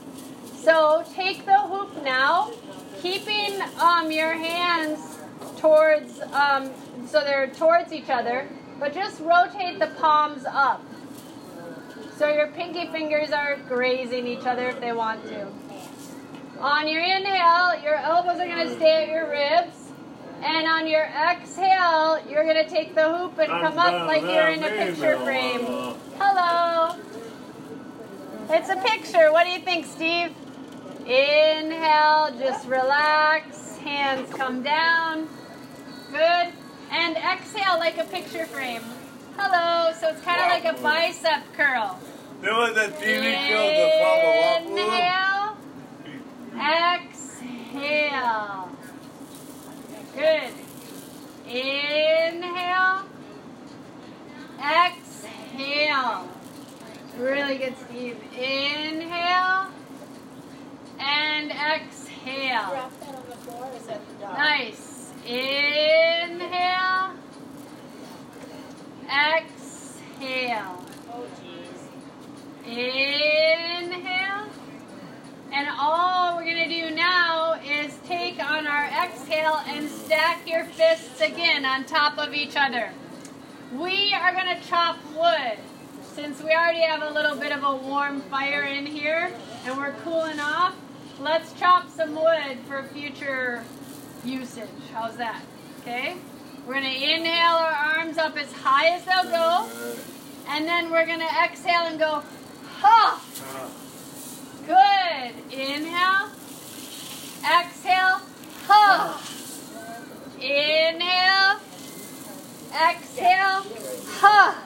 So 0.62 1.03
take 1.15 1.46
the 1.46 1.60
hoop 1.60 2.03
now, 2.03 2.51
keeping 3.01 3.60
um, 3.79 4.12
your 4.12 4.34
hands 4.34 5.17
towards, 5.58 6.22
um, 6.34 6.70
so 7.08 7.22
they're 7.22 7.50
towards 7.50 7.91
each 7.91 8.10
other, 8.10 8.48
but 8.79 8.93
just 8.93 9.20
rotate 9.22 9.79
the 9.79 9.88
palms 10.00 10.46
up. 10.46 10.84
So 12.22 12.30
your 12.30 12.50
pinky 12.50 12.86
fingers 12.86 13.32
are 13.32 13.56
grazing 13.68 14.28
each 14.28 14.46
other 14.46 14.68
if 14.68 14.80
they 14.80 14.94
want 14.94 15.25
to. 15.30 15.48
On 16.60 16.88
your 16.88 17.01
inhale, 17.01 17.82
your 17.82 17.96
elbows 17.96 18.40
are 18.40 18.46
going 18.46 18.68
to 18.68 18.75
stay 18.75 19.06
at 19.06 19.10
your 19.10 19.28
ribs. 19.28 19.75
And 20.44 20.68
on 20.68 20.86
your 20.86 21.06
exhale, 21.06 22.24
you're 22.30 22.44
going 22.44 22.63
to 22.63 22.70
take 22.70 22.94
the 22.94 23.12
hoop 23.12 23.40
and 23.40 23.48
come 23.48 23.80
up 23.80 24.06
like 24.08 24.22
you're 24.22 24.50
in 24.50 24.63
a 24.63 24.70
picture 24.70 25.18
frame. 25.18 25.66
Hello. 26.20 26.96
It's 28.51 28.70
a 28.70 28.75
picture. 28.75 29.32
What 29.32 29.46
do 29.46 29.50
you 29.50 29.60
think, 29.62 29.88
Steve? 29.88 30.32
Inhale, 31.08 32.36
just 32.38 32.68
relax. 32.68 33.78
Hands 33.78 34.32
come 34.36 34.62
down. 34.62 35.28
Good. 36.12 36.54
And 36.92 37.18
exhale 37.18 37.80
like 37.80 37.98
a 37.98 38.06
picture 38.06 38.46
frame. 38.46 38.84
Hello. 39.38 39.93
So 40.00 40.09
it's 40.09 40.21
kind 40.21 40.41
of 40.41 40.47
like 40.50 40.65
a 40.65 40.81
bicep 40.81 41.43
curl. 41.55 42.00
There 42.41 42.53
was 42.53 42.75
a 42.75 42.89
TV 42.89 43.47
show, 43.47 43.67
The 43.67 43.91
Papa 44.01 44.31
Inhale. 44.65 45.57
Exhale. 47.71 48.69
Good. 50.15 50.53
Inhale. 51.47 53.05
Exhale. 54.59 56.27
Really 57.17 57.57
good, 57.57 57.75
Steve. 57.85 58.17
Inhale. 58.33 59.67
And 61.00 61.51
exhale. 61.51 62.73
Nice. 62.73 62.93
that 63.00 63.15
on 63.15 63.23
the 63.29 63.35
floor. 63.38 63.71
Is 63.75 63.85
that 63.88 64.01
the 64.07 64.13
dog? 64.25 64.38
Nice. 64.38 65.11
Inhale. 65.25 67.15
Exhale. 69.12 70.86
Inhale. 72.65 74.48
And 75.51 75.68
all 75.77 76.38
we're 76.38 76.46
going 76.46 76.70
to 76.70 76.89
do 76.89 76.96
now 76.96 77.60
is 77.62 77.98
take 78.06 78.39
on 78.39 78.65
our 78.68 78.86
exhale 78.86 79.62
and 79.68 79.89
stack 79.89 80.48
your 80.48 80.63
fists 80.63 81.20
again 81.20 81.65
on 81.65 81.84
top 81.84 82.18
of 82.18 82.34
each 82.34 82.56
other. 82.56 82.94
We 83.74 84.13
are 84.13 84.32
going 84.34 84.56
to 84.58 84.65
chop 84.65 84.98
wood. 85.13 85.60
Since 86.13 86.41
we 86.41 86.51
already 86.51 86.82
have 86.82 87.03
a 87.03 87.10
little 87.10 87.36
bit 87.36 87.51
of 87.51 87.63
a 87.63 87.75
warm 87.75 88.22
fire 88.22 88.63
in 88.63 88.86
here 88.86 89.34
and 89.65 89.77
we're 89.77 89.94
cooling 90.03 90.39
off, 90.39 90.75
let's 91.20 91.51
chop 91.60 91.89
some 91.89 92.15
wood 92.15 92.60
for 92.65 92.84
future 92.94 93.65
usage. 94.24 94.70
How's 94.94 95.18
that? 95.18 95.41
Okay? 95.82 96.15
We're 96.72 96.80
going 96.80 96.94
to 96.94 97.16
inhale 97.16 97.56
our 97.58 97.98
arms 97.98 98.18
up 98.18 98.38
as 98.38 98.50
high 98.54 98.96
as 98.96 99.04
they'll 99.04 99.30
go. 99.30 99.68
And 100.48 100.66
then 100.66 100.90
we're 100.90 101.06
going 101.06 101.20
to 101.20 101.28
exhale 101.44 101.82
and 101.82 102.00
go, 102.00 102.24
ha! 102.78 103.22
Good. 104.66 105.54
Inhale. 105.54 106.30
Exhale. 107.44 108.22
Ha. 108.68 109.22
Inhale. 110.40 111.60
Exhale. 112.72 113.66
Ha. 114.22 114.63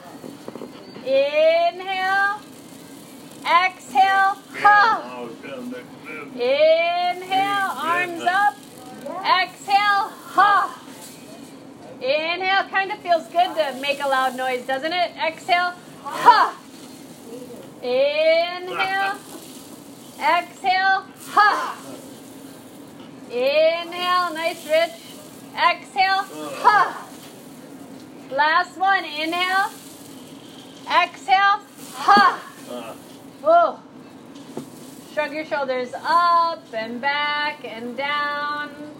Inhale. 1.04 2.40
Exhale. 3.42 4.38
Ha. 4.62 5.28
Inhale. 6.36 7.72
Arms 7.82 8.22
up. 8.22 8.56
Exhale. 9.42 10.12
Ha. 10.36 10.85
Inhale. 12.02 12.68
Kind 12.70 12.92
of 12.92 13.00
feels 13.00 13.28
good 13.28 13.56
to 13.56 13.80
make 13.82 14.04
a 14.04 14.08
loud 14.08 14.36
noise, 14.36 14.66
doesn't 14.66 14.92
it? 14.92 15.12
Exhale. 15.18 15.74
Ha. 16.04 16.58
Inhale. 17.82 19.16
Exhale. 20.20 21.06
Ha. 21.32 21.78
Inhale. 23.30 24.34
Nice, 24.34 24.66
Rich. 24.66 25.02
Exhale. 25.56 26.26
Ha. 26.64 27.08
Last 28.32 28.78
one. 28.78 29.06
Inhale. 29.06 29.72
Exhale. 30.88 31.60
Ha. 31.94 32.42
Whoa. 33.42 33.80
Shrug 35.14 35.34
your 35.34 35.46
shoulders 35.46 35.94
up 36.04 36.64
and 36.74 37.00
back 37.00 37.64
and 37.64 37.96
down. 37.96 38.95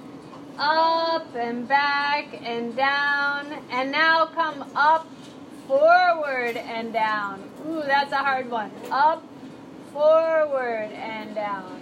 Up 0.58 1.36
and 1.36 1.68
back 1.68 2.40
and 2.42 2.76
down. 2.76 3.48
And 3.70 3.92
now 3.92 4.26
come 4.28 4.66
up, 4.76 5.08
forward 5.68 6.58
and 6.58 6.94
down. 6.94 7.44
Ooh, 7.68 7.82
that's 7.86 8.12
a 8.12 8.18
hard 8.18 8.50
one. 8.50 8.72
Up, 8.90 9.24
forward 9.92 10.92
and 10.94 11.36
down. 11.36 11.82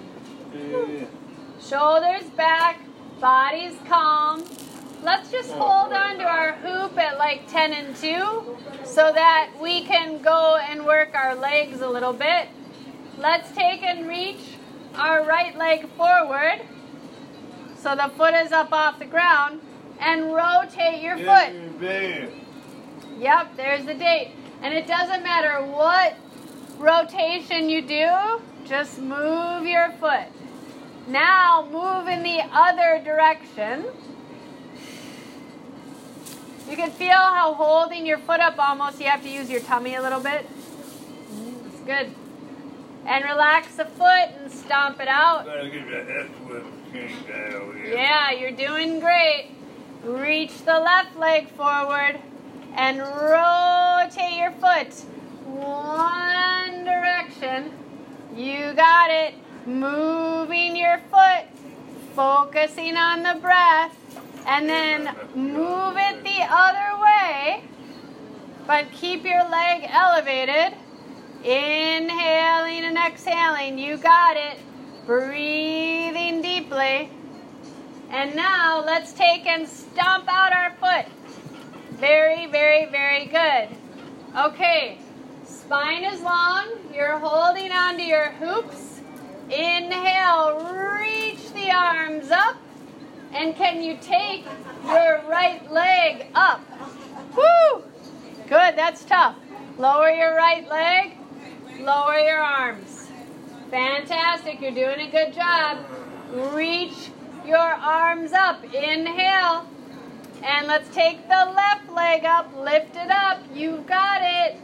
Shoulders 1.62 2.30
back, 2.36 2.80
body's 3.20 3.78
calm. 3.88 4.44
Let's 5.04 5.32
just 5.32 5.52
oh, 5.52 5.60
hold 5.60 5.94
on 5.94 6.18
to 6.18 6.24
our 6.24 6.54
hoop 6.54 6.98
at 6.98 7.18
like 7.18 7.48
10 7.50 7.74
and 7.74 7.96
2 7.96 8.58
so 8.86 9.12
that 9.12 9.52
we 9.62 9.84
can 9.84 10.22
go 10.22 10.58
and 10.58 10.86
work 10.86 11.14
our 11.14 11.36
legs 11.36 11.82
a 11.82 11.90
little 11.90 12.14
bit. 12.14 12.48
Let's 13.18 13.52
take 13.52 13.84
and 13.84 14.08
reach 14.08 14.40
our 14.96 15.24
right 15.24 15.58
leg 15.58 15.90
forward 15.98 16.62
so 17.84 17.96
the 17.98 18.10
foot 18.16 18.34
is 18.34 18.54
up 18.54 18.72
off 18.72 18.98
the 18.98 19.06
ground 19.06 19.60
and 20.00 20.34
rotate 20.34 21.02
your 21.02 21.18
foot. 21.18 21.82
Yep, 23.20 23.58
there's 23.58 23.86
the 23.86 23.94
date. 23.94 24.32
And 24.62 24.74
it 24.74 24.88
doesn't 24.88 25.22
matter 25.22 25.62
what 25.66 26.16
rotation 26.78 27.70
you 27.70 27.82
do, 27.82 28.42
just 28.66 29.00
move 29.00 29.66
your 29.68 29.92
foot. 30.00 30.28
Now 31.08 31.68
move 31.70 32.08
in 32.08 32.24
the 32.24 32.40
other 32.54 33.02
direction. 33.04 33.84
You 36.70 36.78
can 36.78 36.90
feel 36.92 37.12
how 37.12 37.54
holding 37.54 38.06
your 38.06 38.18
foot 38.20 38.40
up 38.40 38.58
almost 38.58 39.02
you 39.02 39.08
have 39.08 39.22
to 39.24 39.30
use 39.30 39.50
your 39.50 39.60
tummy 39.60 39.96
a 39.96 40.02
little 40.02 40.22
bit. 40.22 40.50
It's 41.66 41.82
good. 41.82 42.16
And 43.06 43.26
relax 43.26 43.76
the 43.76 43.84
foot 43.84 44.30
and 44.40 44.50
stomp 44.50 45.02
it 45.02 45.10
out. 45.10 45.46
Yeah, 46.94 48.32
you're 48.32 48.52
doing 48.52 49.00
great. 49.00 49.50
Reach 50.04 50.64
the 50.64 50.80
left 50.80 51.18
leg 51.18 51.50
forward 51.50 52.20
and 52.76 53.00
rotate 53.00 54.38
your 54.38 54.52
foot 54.52 54.94
one 55.46 56.84
direction. 56.84 57.72
You 58.36 58.74
got 58.74 59.10
it. 59.10 59.34
Moving 59.66 60.76
your 60.76 61.00
foot, 61.10 61.46
focusing 62.16 62.98
on 62.98 63.24
the 63.24 63.40
breath, 63.40 63.96
and 64.46 64.68
then 64.68 65.16
move 65.34 65.96
it 65.98 66.24
the 66.24 66.42
other 66.50 67.02
way, 67.02 67.64
but 68.68 68.92
keep 68.92 69.24
your 69.24 69.48
leg 69.50 69.88
elevated. 69.90 70.78
Inhaling 71.44 72.84
and 72.86 72.98
exhaling. 72.98 73.78
You 73.78 73.98
got 73.98 74.38
it. 74.38 74.60
Breathing 75.06 76.42
deeply. 76.42 77.10
And 78.10 78.36
now 78.36 78.84
let's 78.86 79.12
take 79.12 79.46
and 79.46 79.68
stomp 79.68 80.26
out 80.30 80.54
our 80.54 80.72
foot. 80.76 81.12
Very, 81.92 82.46
very, 82.46 82.86
very 82.86 83.26
good. 83.26 83.70
Okay, 84.38 84.98
spine 85.46 86.06
is 86.06 86.22
long. 86.22 86.68
You're 86.94 87.18
holding 87.20 87.72
onto 87.72 88.04
your 88.04 88.30
hoops. 88.32 89.02
Inhale, 89.50 91.00
reach 91.00 91.52
the 91.52 91.70
arms 91.70 92.32
up. 92.32 92.56
And 93.34 93.56
can 93.56 93.84
you 93.84 93.98
take 94.02 94.46
your 94.86 95.22
right 95.28 95.70
leg 95.70 96.28
up? 96.34 96.62
Woo! 97.36 97.84
Good, 98.48 98.78
that's 98.78 99.04
tough. 99.04 99.36
Lower 99.78 100.12
your 100.12 100.36
right 100.36 100.68
leg, 100.70 101.18
lower 101.80 102.18
your 102.20 102.40
arms. 102.40 103.03
Fantastic, 103.74 104.62
you're 104.62 104.70
doing 104.70 105.00
a 105.00 105.10
good 105.10 105.34
job. 105.34 105.80
Reach 106.54 107.10
your 107.44 107.58
arms 107.58 108.32
up. 108.32 108.64
Inhale. 108.66 109.68
And 110.44 110.68
let's 110.68 110.94
take 110.94 111.28
the 111.28 111.52
left 111.56 111.92
leg 111.92 112.24
up, 112.24 112.56
lift 112.56 112.96
it 112.96 113.10
up. 113.10 113.40
You've 113.52 113.88
got 113.88 114.22
it. 114.22 114.58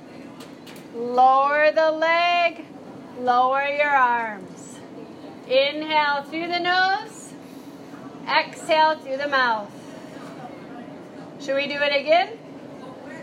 Lower 0.94 1.72
the 1.72 1.89
leg, 1.89 2.66
lower 3.20 3.63
your 3.63 3.89
arms. 3.89 4.78
Inhale 5.48 6.22
through 6.25 6.50
the 6.50 6.60
nose, 6.60 7.34
exhale 8.28 8.96
through 9.00 9.18
the 9.18 9.28
mouth. 9.28 9.72
Should 11.39 11.56
we 11.56 11.66
do 11.66 11.82
it 11.82 12.00
again? 12.00 12.38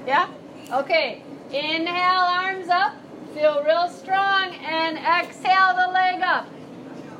Yeah? 0.05 0.29
Okay. 0.69 1.23
Inhale, 1.53 2.25
arms 2.25 2.69
up. 2.71 2.97
Feel 3.37 3.63
real 3.65 3.91
strong 3.91 4.55
and 4.65 4.97
exhale 4.97 5.77
the 5.77 5.93
leg 5.93 6.23
up. 6.23 6.47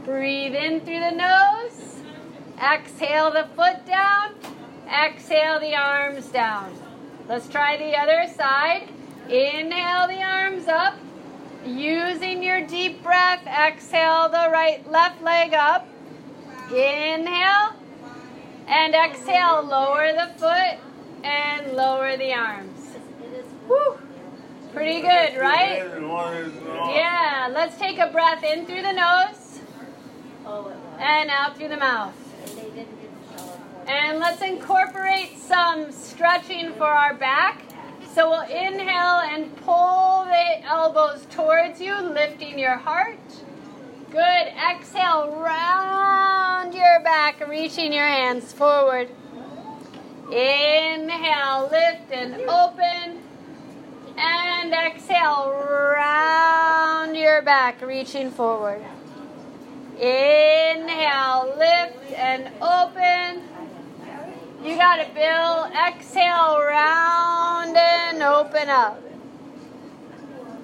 Breathe 0.07 0.55
in 0.55 0.81
through 0.81 1.01
the 1.01 1.11
nose. 1.11 2.01
Exhale 2.59 3.31
the 3.31 3.47
foot 3.55 3.85
down. 3.85 4.35
Exhale 4.89 5.61
the 5.61 5.75
arms 5.75 6.25
down. 6.29 6.75
Let's 7.29 7.47
try 7.51 7.77
the 7.77 7.95
other 7.99 8.33
side. 8.35 8.89
Inhale 9.29 10.09
the 10.09 10.23
arms 10.23 10.67
up. 10.69 10.95
Using 11.67 12.43
your 12.43 12.67
deep 12.67 13.03
breath, 13.03 13.47
exhale 13.47 14.31
the 14.31 14.49
right 14.51 14.91
left 14.91 15.21
leg 15.23 15.53
up. 15.53 15.87
Inhale 16.71 17.75
and 18.67 18.95
exhale, 18.95 19.63
lower 19.63 20.15
the 20.15 20.33
foot 20.39 20.79
and 21.23 21.75
lower 21.75 22.17
the 22.17 22.33
arms. 22.33 22.97
Woo. 23.69 23.99
Pretty 24.77 25.01
good, 25.01 25.41
right? 25.41 25.83
Yeah, 26.95 27.49
let's 27.51 27.79
take 27.79 27.99
a 27.99 28.09
breath 28.09 28.45
in 28.45 28.67
through 28.67 28.83
the 28.83 28.93
nose 28.93 29.61
and 30.99 31.31
out 31.31 31.57
through 31.57 31.69
the 31.69 31.79
mouth. 31.79 32.13
And 33.87 34.19
let's 34.19 34.43
incorporate 34.43 35.39
some 35.39 35.91
stretching 35.91 36.75
for 36.75 36.85
our 36.85 37.15
back. 37.15 37.63
So 38.13 38.29
we'll 38.29 38.43
inhale 38.43 39.21
and 39.21 39.57
pull 39.65 40.27
the 40.27 40.63
elbows 40.67 41.27
towards 41.31 41.81
you, 41.81 41.99
lifting 41.99 42.59
your 42.59 42.77
heart. 42.77 43.19
Good. 44.11 44.53
Exhale, 44.71 45.41
round 45.41 46.75
your 46.75 47.01
back, 47.01 47.49
reaching 47.49 47.95
your 47.95 48.07
hands 48.07 48.53
forward. 48.53 49.09
Inhale, 50.31 51.71
lift 51.73 52.13
and 52.13 52.43
open. 52.43 53.23
And 54.19 54.73
exhale, 54.73 55.51
round 55.51 57.17
your 57.17 57.43
back, 57.43 57.83
reaching 57.83 58.31
forward. 58.31 58.83
Inhale, 59.99 61.55
lift 61.57 62.13
and 62.17 62.51
open. 62.63 63.43
You 64.65 64.77
got 64.77 65.01
it, 65.01 65.15
Bill. 65.15 65.71
Exhale, 65.89 66.61
round 66.61 67.77
and 67.77 68.23
open 68.23 68.69
up. 68.69 69.03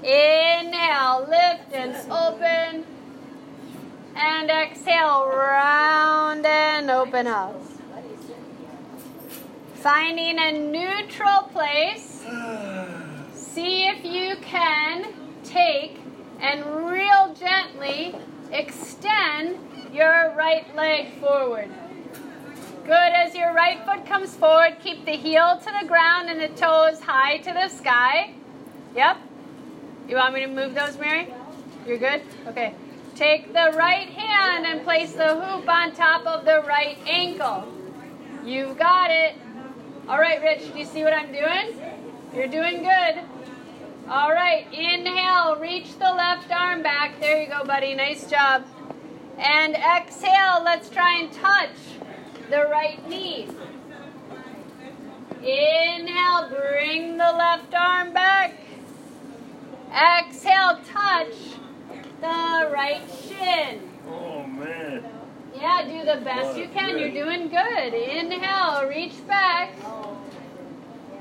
Inhale, 0.02 1.26
lift 1.28 1.72
and 1.72 1.94
open. 2.10 2.84
And 4.16 4.50
exhale, 4.50 5.26
round 5.26 6.44
and 6.44 6.90
open 6.90 7.26
up. 7.26 7.54
Finding 9.74 10.38
a 10.38 10.52
neutral 10.52 11.42
place. 11.52 12.22
See 13.54 13.86
if 13.86 14.02
you 14.02 14.36
can 14.36 15.12
take 15.44 16.00
and 16.40 16.64
real 16.86 17.34
gently 17.34 18.14
extend 18.50 19.58
your 19.92 20.32
right 20.34 20.74
leg 20.74 21.12
forward. 21.20 21.68
Good. 22.84 22.94
As 22.94 23.34
your 23.34 23.52
right 23.52 23.84
foot 23.84 24.06
comes 24.06 24.34
forward, 24.34 24.78
keep 24.80 25.04
the 25.04 25.12
heel 25.12 25.60
to 25.62 25.72
the 25.82 25.86
ground 25.86 26.30
and 26.30 26.40
the 26.40 26.48
toes 26.48 26.98
high 27.00 27.38
to 27.38 27.52
the 27.52 27.68
sky. 27.68 28.32
Yep. 28.96 29.18
You 30.08 30.16
want 30.16 30.32
me 30.32 30.40
to 30.40 30.46
move 30.46 30.74
those, 30.74 30.96
Mary? 30.98 31.32
You're 31.86 31.98
good? 31.98 32.22
Okay. 32.46 32.74
Take 33.16 33.48
the 33.52 33.74
right 33.76 34.08
hand 34.08 34.64
and 34.64 34.82
place 34.82 35.12
the 35.12 35.34
hoop 35.34 35.68
on 35.68 35.92
top 35.92 36.24
of 36.24 36.46
the 36.46 36.62
right 36.66 36.96
ankle. 37.06 37.68
You've 38.46 38.78
got 38.78 39.10
it. 39.10 39.34
All 40.08 40.18
right, 40.18 40.40
Rich, 40.40 40.72
do 40.72 40.78
you 40.78 40.86
see 40.86 41.04
what 41.04 41.12
I'm 41.12 41.30
doing? 41.30 41.78
You're 42.34 42.48
doing 42.48 42.82
good. 42.82 43.22
All 44.08 44.32
right, 44.32 44.66
inhale, 44.72 45.56
reach 45.56 45.96
the 45.98 46.12
left 46.12 46.50
arm 46.50 46.82
back. 46.82 47.18
There 47.20 47.40
you 47.40 47.48
go, 47.48 47.64
buddy. 47.64 47.94
Nice 47.94 48.28
job. 48.28 48.64
And 49.38 49.74
exhale, 49.74 50.62
let's 50.64 50.90
try 50.90 51.18
and 51.18 51.32
touch 51.32 51.76
the 52.50 52.66
right 52.70 53.08
knee. 53.08 53.48
Inhale, 55.40 56.48
bring 56.50 57.16
the 57.16 57.32
left 57.32 57.72
arm 57.74 58.12
back. 58.12 58.54
Exhale, 59.90 60.80
touch 60.84 61.34
the 62.20 62.70
right 62.72 63.02
shin. 63.26 63.80
Oh 64.08 64.44
man. 64.46 65.04
Yeah, 65.54 65.84
do 65.86 66.04
the 66.04 66.24
best 66.24 66.58
you 66.58 66.68
can. 66.68 66.98
You're 66.98 67.10
doing 67.10 67.48
good. 67.48 67.94
Inhale, 67.94 68.86
reach 68.88 69.26
back. 69.26 69.74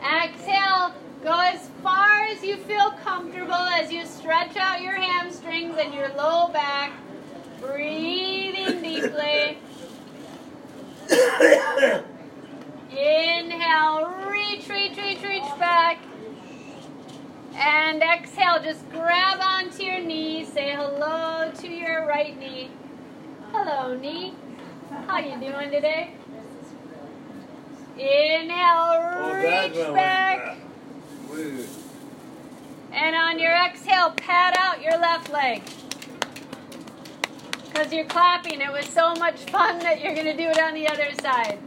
Exhale, 0.03 0.93
go 1.23 1.39
as 1.39 1.69
far 1.83 2.23
as 2.23 2.43
you 2.43 2.57
feel 2.57 2.91
comfortable 3.03 3.53
as 3.53 3.91
you 3.91 4.05
stretch 4.05 4.57
out 4.57 4.81
your 4.81 4.95
hamstrings 4.95 5.77
and 5.77 5.93
your 5.93 6.09
low 6.15 6.47
back. 6.47 6.91
Breathing 7.59 8.81
deeply. 8.81 9.57
Inhale, 12.91 14.05
reach, 14.29 14.67
reach, 14.67 14.97
reach, 14.97 15.21
reach 15.23 15.59
back. 15.59 15.99
And 17.55 18.01
exhale, 18.01 18.61
just 18.63 18.89
grab 18.89 19.39
onto 19.39 19.83
your 19.83 19.99
knee. 19.99 20.45
Say 20.45 20.71
hello 20.75 21.51
to 21.55 21.67
your 21.67 22.07
right 22.07 22.37
knee. 22.39 22.71
Hello, 23.51 23.95
knee. 23.95 24.33
How 25.07 25.19
you 25.19 25.39
doing 25.39 25.69
today? 25.69 26.15
Inhale, 27.97 29.33
reach 29.35 29.93
back. 29.93 30.57
And 32.91 33.15
on 33.15 33.39
your 33.39 33.53
exhale, 33.53 34.11
pat 34.11 34.57
out 34.57 34.81
your 34.81 34.97
left 34.99 35.31
leg. 35.31 35.63
Because 37.65 37.93
you're 37.93 38.05
clapping. 38.05 38.59
It 38.59 38.71
was 38.71 38.85
so 38.85 39.13
much 39.15 39.39
fun 39.49 39.79
that 39.79 40.01
you're 40.01 40.13
going 40.13 40.25
to 40.25 40.35
do 40.35 40.49
it 40.49 40.59
on 40.59 40.73
the 40.73 40.87
other 40.87 41.09
side. 41.21 41.59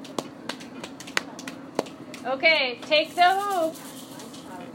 Okay, 2.26 2.78
take 2.82 3.14
the 3.14 3.22
hoop 3.22 3.74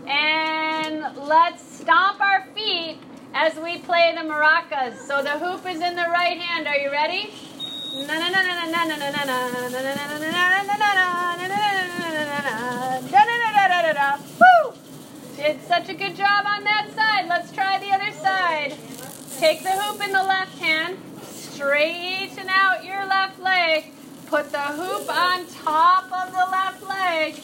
and 0.08 1.18
let's 1.18 1.78
stomp 1.80 2.20
our 2.20 2.48
feet 2.56 2.98
as 3.34 3.56
we 3.58 3.78
play 3.80 4.14
the 4.16 4.22
maracas. 4.22 4.98
So 5.08 5.22
the 5.22 5.38
hoop 5.38 5.68
is 5.68 5.82
in 5.82 5.96
the 5.96 6.08
right 6.10 6.40
hand. 6.40 6.68
Are 6.68 6.78
you 6.78 6.92
ready? 6.92 7.32
Woo! 13.70 14.74
Did 15.36 15.62
such 15.62 15.90
a 15.90 15.94
good 15.94 16.16
job 16.16 16.44
on 16.48 16.64
that 16.64 16.88
side. 16.96 17.28
Let's 17.30 17.52
try 17.52 17.78
the 17.78 17.92
other 17.92 18.12
side. 18.12 18.76
Take 19.38 19.62
the 19.62 19.70
hoop 19.70 20.04
in 20.04 20.12
the 20.12 20.24
left 20.24 20.58
hand. 20.58 20.98
Straighten 21.22 22.50
out 22.50 22.84
your 22.84 23.06
left 23.06 23.40
leg. 23.40 23.94
Put 24.26 24.52
the 24.52 24.58
hoop 24.58 25.08
on 25.08 25.46
top 25.46 26.06
of 26.06 26.32
the 26.32 26.48
left 26.50 26.82
leg. 26.82 27.36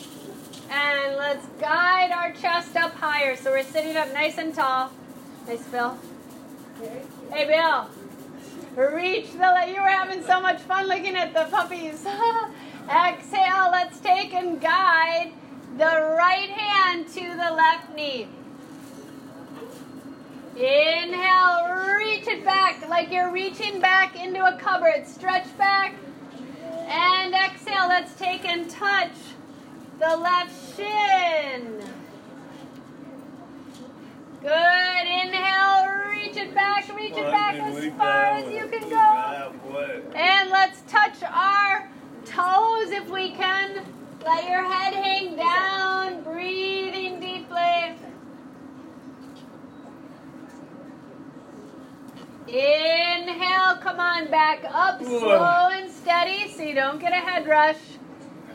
And 0.72 1.16
let's 1.18 1.46
guide 1.62 2.12
our 2.12 2.32
chest 2.32 2.76
up 2.76 2.96
higher. 2.96 3.36
So 3.36 3.52
we're 3.52 3.64
sitting 3.64 3.96
up 3.96 4.12
nice 4.12 4.40
and 4.40 4.52
tall. 4.52 4.90
Nice, 5.48 5.64
Bill. 5.68 5.96
Hey, 7.32 7.46
Bill. 7.46 7.88
Reach 8.76 9.32
the. 9.34 9.66
You 9.68 9.80
were 9.80 9.90
having 9.90 10.24
so 10.24 10.42
much 10.42 10.60
fun 10.62 10.88
looking 10.88 11.16
at 11.16 11.36
the 11.36 11.46
puppies. 11.52 12.04
Exhale. 12.90 13.70
Let's 13.72 14.00
take 14.00 14.34
and 14.34 14.60
guide 14.60 15.32
the 15.78 16.16
right 16.18 16.50
hand 16.50 17.08
to 17.10 17.20
the 17.20 17.52
left 17.52 17.94
knee. 17.96 18.28
Inhale, 20.56 21.96
reach 21.98 22.28
it 22.28 22.46
back 22.46 22.88
like 22.88 23.12
you're 23.12 23.32
reaching 23.32 23.82
back 23.82 24.16
into 24.16 24.46
a 24.46 24.58
cupboard. 24.58 25.06
Stretch 25.06 25.46
back. 25.58 25.96
And 26.88 27.34
exhale, 27.34 27.90
let's 27.90 28.14
take 28.16 28.46
and 28.46 28.70
touch 28.70 29.12
the 30.00 30.16
left 30.16 30.78
shin. 30.78 31.82
Good. 34.42 34.52
Inhale, 34.52 35.90
reach 36.10 36.38
it 36.38 36.54
back, 36.54 36.88
reach 36.96 37.18
it 37.18 37.32
back 37.32 37.56
as 37.56 37.94
far 37.96 38.26
as 38.28 38.50
you 38.50 38.68
can 38.68 38.90
go. 38.90 40.14
And 40.16 40.50
let's 40.52 40.82
touch 40.88 41.22
our 41.24 41.90
toes 42.24 42.92
if 42.92 43.10
we 43.10 43.32
can. 43.32 43.84
Let 44.26 44.50
your 44.50 44.64
head 44.64 44.96
hang 44.96 45.36
down, 45.36 46.24
breathing 46.24 47.20
deeply. 47.20 47.96
Inhale, 52.48 53.76
come 53.82 54.00
on, 54.00 54.32
back 54.32 54.66
up 54.68 55.04
slow 55.04 55.70
and 55.72 55.92
steady 55.92 56.50
so 56.50 56.64
you 56.64 56.74
don't 56.74 57.00
get 57.00 57.14
a 57.14 57.18
head 57.18 57.46
rush. 57.46 57.78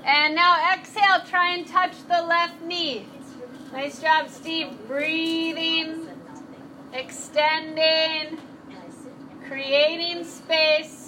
And 0.04 0.34
now 0.34 0.72
exhale, 0.74 1.20
try 1.24 1.54
and 1.54 1.64
touch 1.64 1.92
the 2.08 2.20
left 2.20 2.60
knee. 2.62 3.06
Nice 3.72 4.02
job, 4.02 4.28
Steve. 4.28 4.76
Breathing, 4.88 6.08
extending, 6.92 8.38
creating 9.46 10.24
space. 10.24 10.99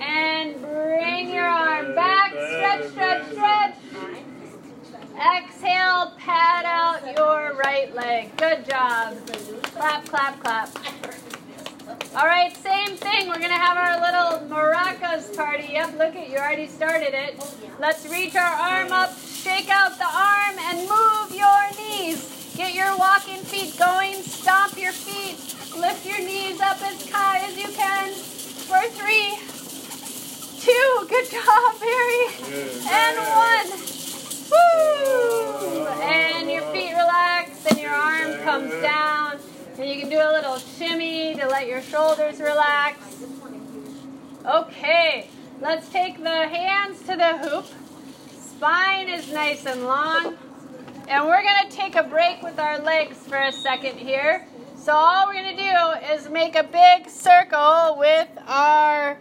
And 0.00 0.60
bring 0.62 1.30
your 1.30 1.46
arm 1.46 1.94
back. 1.94 2.32
Stretch, 2.32 2.90
stretch, 2.90 3.30
stretch. 3.32 3.76
Exhale, 5.36 6.12
pat 6.16 6.64
out 6.64 7.16
your 7.16 7.54
right 7.54 7.94
leg. 7.94 8.34
Good 8.38 8.64
job. 8.66 9.18
Clap, 9.62 10.06
clap, 10.06 10.40
clap. 10.40 10.70
All 12.16 12.26
right, 12.26 12.56
same 12.56 12.96
thing. 12.96 13.28
We're 13.28 13.38
going 13.38 13.50
to 13.50 13.54
have 13.54 13.76
our 13.76 14.00
little 14.00 14.48
maracas 14.48 15.36
party. 15.36 15.68
Yep, 15.72 15.98
look 15.98 16.16
at 16.16 16.30
you 16.30 16.38
already 16.38 16.66
started 16.66 17.12
it. 17.12 17.38
Let's 17.78 18.06
reach 18.08 18.34
our 18.36 18.42
arm 18.42 18.92
up, 18.92 19.16
shake 19.18 19.68
out 19.68 19.98
the 19.98 20.04
arm, 20.04 20.56
and 20.58 20.88
move 20.88 21.36
your 21.36 21.70
knees. 21.76 22.54
Get 22.56 22.74
your 22.74 22.96
walking 22.98 23.42
feet 23.42 23.78
going. 23.78 24.22
Stomp 24.22 24.78
your 24.78 24.92
feet. 24.92 25.36
Lift 25.78 26.06
your 26.06 26.18
knees 26.18 26.60
up 26.60 26.80
as 26.82 27.08
high 27.10 27.38
as 27.46 27.56
you 27.56 27.68
can. 27.74 28.12
For 28.12 28.80
three, 28.90 29.36
two. 30.60 31.06
Good 31.08 31.30
job, 31.30 31.80
Barry. 31.80 32.26
And 32.86 33.16
one. 33.18 33.70
Woo! 34.50 35.86
And 36.02 36.50
your 36.50 36.62
feet 36.72 36.92
relax, 36.92 37.66
and 37.66 37.78
your 37.78 37.92
arm 37.92 38.34
comes 38.42 38.72
down. 38.82 39.38
And 39.78 39.88
you 39.88 39.98
can 39.98 40.10
do 40.10 40.18
a 40.18 40.32
little 40.32 40.58
shimmy 40.58 41.34
to 41.36 41.46
let 41.48 41.66
your 41.66 41.80
shoulders 41.80 42.40
relax. 42.40 42.98
Okay, 44.44 45.28
let's 45.60 45.88
take 45.88 46.22
the 46.22 46.48
hands 46.48 47.00
to 47.00 47.16
the 47.16 47.38
hoop. 47.38 47.66
Spine 48.38 49.08
is 49.08 49.32
nice 49.32 49.64
and 49.64 49.84
long. 49.84 50.36
And 51.08 51.26
we're 51.26 51.42
going 51.42 51.70
to 51.70 51.74
take 51.74 51.96
a 51.96 52.02
break 52.02 52.42
with 52.42 52.58
our 52.58 52.78
legs 52.78 53.16
for 53.16 53.38
a 53.38 53.52
second 53.52 53.98
here. 53.98 54.46
So 54.76 54.92
all 54.92 55.26
we're 55.26 55.34
going 55.34 55.56
to 55.56 55.62
do 55.62 56.12
is 56.14 56.28
make 56.28 56.54
a 56.54 56.64
big 56.64 57.08
circle 57.08 57.96
with 57.98 58.28
our 58.46 59.18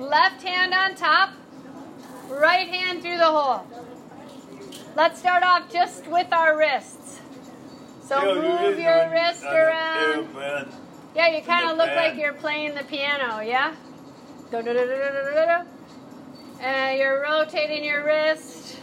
left 0.00 0.42
hand 0.42 0.72
on 0.72 0.94
top, 0.94 1.30
right 2.28 2.68
hand 2.68 3.02
through 3.02 3.18
the 3.18 3.26
hole. 3.26 3.66
Let's 4.96 5.20
start 5.20 5.42
off 5.42 5.70
just 5.72 6.06
with 6.08 6.32
our 6.32 6.56
wrists. 6.58 7.20
So 8.02 8.34
move 8.34 8.78
your 8.78 9.10
wrist 9.10 9.44
around. 9.44 10.28
Yeah, 11.14 11.28
you 11.28 11.42
kind 11.42 11.70
of 11.70 11.76
look 11.76 11.90
like 11.94 12.16
you're 12.16 12.32
playing 12.32 12.74
the 12.74 12.84
piano, 12.84 13.40
yeah? 13.40 13.74
And 16.60 16.98
you're 16.98 17.22
rotating 17.22 17.84
your 17.84 18.04
wrist. 18.04 18.78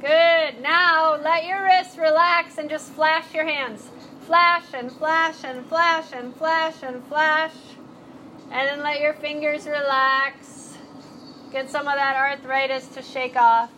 Good. 0.00 0.60
Now 0.62 1.16
let 1.20 1.44
your 1.44 1.64
wrist 1.64 1.98
relax 1.98 2.58
and 2.58 2.70
just 2.70 2.92
flash 2.92 3.34
your 3.34 3.44
hands. 3.44 3.90
Flash 4.20 4.72
and 4.72 4.92
flash 4.92 5.42
and 5.42 5.66
flash 5.66 6.12
and 6.12 6.34
flash 6.36 6.82
and 6.82 7.04
flash. 7.06 7.54
And 8.50 8.66
then 8.66 8.82
let 8.82 9.00
your 9.00 9.12
fingers 9.14 9.66
relax. 9.66 10.76
Get 11.52 11.70
some 11.70 11.86
of 11.86 11.94
that 11.94 12.16
arthritis 12.16 12.86
to 12.88 13.02
shake 13.02 13.36
off. 13.36 13.70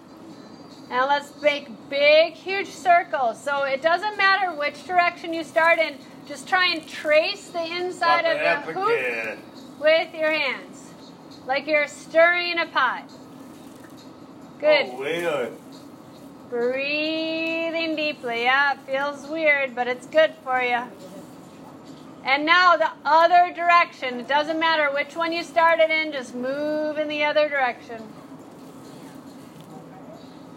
And 0.91 1.07
let's 1.07 1.41
make 1.41 1.69
big, 1.89 2.35
huge 2.35 2.69
circles. 2.69 3.43
So 3.43 3.63
it 3.65 3.81
doesn't 3.83 4.17
matter 4.17 4.53
which 4.53 4.85
direction 4.87 5.33
you 5.33 5.45
start 5.45 5.79
in. 5.79 5.97
Just 6.27 6.49
try 6.49 6.67
and 6.73 6.87
trace 6.87 7.49
the 7.49 7.65
inside 7.65 8.25
of 8.25 8.65
the 8.65 8.73
hoop 8.73 9.39
with 9.81 10.15
your 10.15 10.33
hands. 10.33 10.93
Like 11.47 11.67
you're 11.67 11.89
stirring 11.89 12.59
a 12.59 12.67
pot. 12.67 13.11
Good. 14.59 14.87
Oh, 14.91 15.01
weird. 15.01 15.53
Breathing 16.51 17.97
deeply. 17.97 18.43
Yeah, 18.43 18.75
it 18.75 18.81
feels 18.81 19.27
weird, 19.27 19.75
but 19.75 19.87
it's 19.87 20.07
good 20.07 20.35
for 20.45 20.61
you. 20.61 20.83
And 22.25 22.45
now 22.45 22.77
the 22.77 22.91
other 23.05 23.53
direction. 23.55 24.21
It 24.21 24.29
doesn't 24.29 24.59
matter 24.61 24.91
which 24.93 25.17
one 25.17 25.33
you 25.33 25.43
started 25.43 25.91
in, 25.91 26.13
just 26.13 26.35
move 26.35 26.99
in 26.99 27.09
the 27.09 27.25
other 27.25 27.49
direction. 27.49 28.03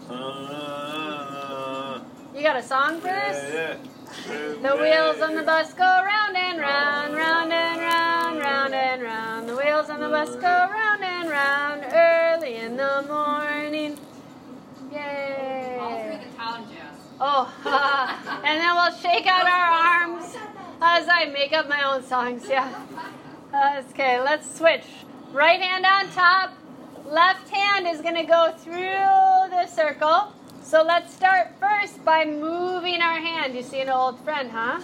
Uh, 0.10 2.02
You 2.36 2.42
got 2.42 2.58
a 2.58 2.64
song 2.64 3.00
for 3.00 3.08
this? 3.08 3.54
yeah, 3.54 3.78
The 4.62 4.76
wheels 4.78 5.22
on 5.22 5.36
the 5.36 5.44
bus 5.44 5.74
go 5.74 5.84
round 5.84 6.36
and 6.36 6.60
round, 6.60 7.16
round 7.16 7.54
and 7.54 7.80
round, 7.80 8.40
round 8.40 8.74
and 8.74 9.02
round. 9.02 9.48
The 9.50 9.56
wheels 9.56 9.90
on 9.90 10.02
the 10.02 10.10
bus 10.10 10.36
go 10.36 10.42
round 10.70 11.04
and 11.04 11.30
round 11.30 11.86
early 11.94 12.56
in 12.58 12.76
the 12.76 13.06
morning. 13.08 13.98
Yay! 14.92 15.78
All 15.80 16.04
through 16.04 16.18
the 16.30 16.36
town, 16.36 16.68
Jes. 16.70 17.00
Oh, 17.22 17.48
and 18.44 18.60
then 18.60 18.76
we'll 18.76 18.92
shake 19.00 19.26
out 19.28 19.48
our 19.48 20.12
arms 20.12 20.33
as 20.84 21.08
I 21.10 21.26
make 21.26 21.54
up 21.54 21.70
my 21.70 21.84
own 21.84 22.04
songs. 22.04 22.46
Yeah. 22.48 22.70
Uh, 23.54 23.82
okay, 23.92 24.20
let's 24.20 24.58
switch. 24.58 24.84
Right 25.32 25.62
hand 25.62 25.86
on 25.86 26.10
top. 26.12 26.52
Left 27.06 27.50
hand 27.50 27.88
is 27.88 28.02
going 28.02 28.16
to 28.16 28.24
go 28.24 28.54
through 28.58 29.50
the 29.50 29.66
circle. 29.68 30.34
So 30.62 30.84
let's 30.84 31.14
start 31.14 31.54
first 31.60 32.04
by 32.04 32.26
moving 32.26 33.02
our 33.02 33.20
hand. 33.20 33.56
You 33.56 33.64
see 33.64 33.82
an 33.82 33.90
old 33.90 34.20
friend, 34.22 34.52
huh? 34.52 34.82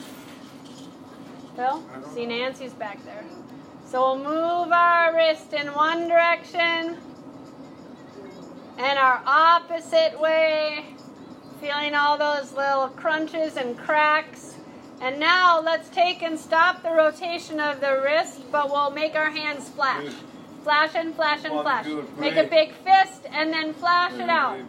Phil? 1.56 1.84
See 2.14 2.26
Nancy's 2.26 2.74
back 2.74 3.04
there. 3.06 3.24
So 3.86 4.16
we'll 4.16 4.24
move 4.24 4.72
our 4.72 5.16
wrist 5.16 5.54
in 5.54 5.68
one 5.68 6.08
direction 6.08 6.98
and 8.78 9.00
our 9.00 9.22
opposite 9.26 10.20
way 10.20 10.86
feeling 11.60 11.94
all 11.94 12.18
those 12.18 12.54
little 12.54 12.88
crunches 12.90 13.58
and 13.58 13.78
cracks. 13.78 14.49
And 15.02 15.20
now 15.20 15.62
let's 15.62 15.90
take 15.90 16.22
and 16.22 16.38
stop 16.38 16.84
the 16.84 16.92
rotation 16.92 17.60
of 17.60 17.80
the 17.80 18.02
wrist, 18.04 18.42
but 18.52 18.70
we'll 18.70 18.92
make 18.92 19.16
our 19.16 19.32
hands 19.32 19.70
flash. 19.70 20.12
Flash 20.64 20.92
and 20.96 21.16
flash 21.16 21.46
and 21.46 21.62
flash. 21.62 21.86
Make 22.18 22.36
a 22.36 22.44
big 22.44 22.74
fist 22.74 23.26
and 23.32 23.54
then 23.54 23.74
flash 23.74 24.14
it 24.14 24.30
out. 24.30 24.60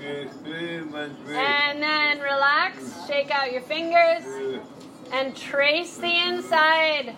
And 0.00 1.82
then 1.82 2.20
relax, 2.20 3.06
shake 3.06 3.30
out 3.30 3.50
your 3.52 3.62
fingers, 3.62 4.24
and 5.12 5.36
trace 5.36 5.96
the 5.96 6.28
inside. 6.28 7.16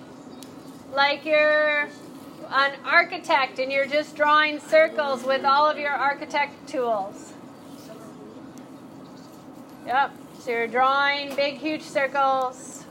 Like 0.94 1.26
you're 1.26 1.88
an 2.48 2.72
architect 2.84 3.58
and 3.58 3.70
you're 3.70 3.86
just 3.86 4.16
drawing 4.16 4.60
circles 4.60 5.24
with 5.24 5.44
all 5.44 5.68
of 5.68 5.78
your 5.78 5.90
architect 5.90 6.68
tools. 6.68 7.34
Yep, 9.86 10.12
so 10.46 10.52
you're 10.52 10.68
drawing 10.68 11.34
big, 11.34 11.56
huge 11.56 11.82
circles. 11.82 12.84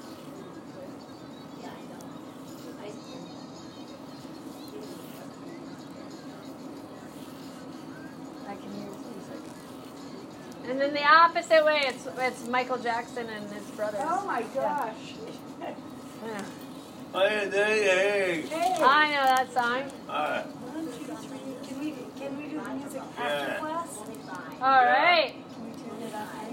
I 8.44 8.56
can 8.56 8.74
hear 8.74 8.90
music. 8.90 9.40
And 10.66 10.82
then 10.82 10.94
the 10.94 11.06
opposite 11.06 11.64
way, 11.64 11.84
it's 11.86 12.06
it's 12.18 12.46
Michael 12.50 12.78
Jackson 12.78 13.30
and 13.30 13.50
his 13.50 13.64
brothers. 13.72 14.02
Oh 14.04 14.26
my 14.28 14.42
gosh. 14.54 15.14
Yeah. 15.62 15.74
Hey, 17.14 17.50
hey, 17.50 17.84
hey. 17.84 18.42
Hey. 18.50 18.84
I 18.84 19.08
know 19.12 19.24
that 19.24 19.54
song. 19.54 19.84
One, 20.74 20.88
two, 20.88 21.16
three. 21.16 21.40
Can 21.66 21.80
we, 21.80 21.96
can 22.20 22.38
we 22.38 22.50
do 22.50 22.60
the 22.60 22.70
music 22.74 23.02
after 23.18 23.60
class? 23.60 23.98
All 24.62 24.84
right. 24.84 25.45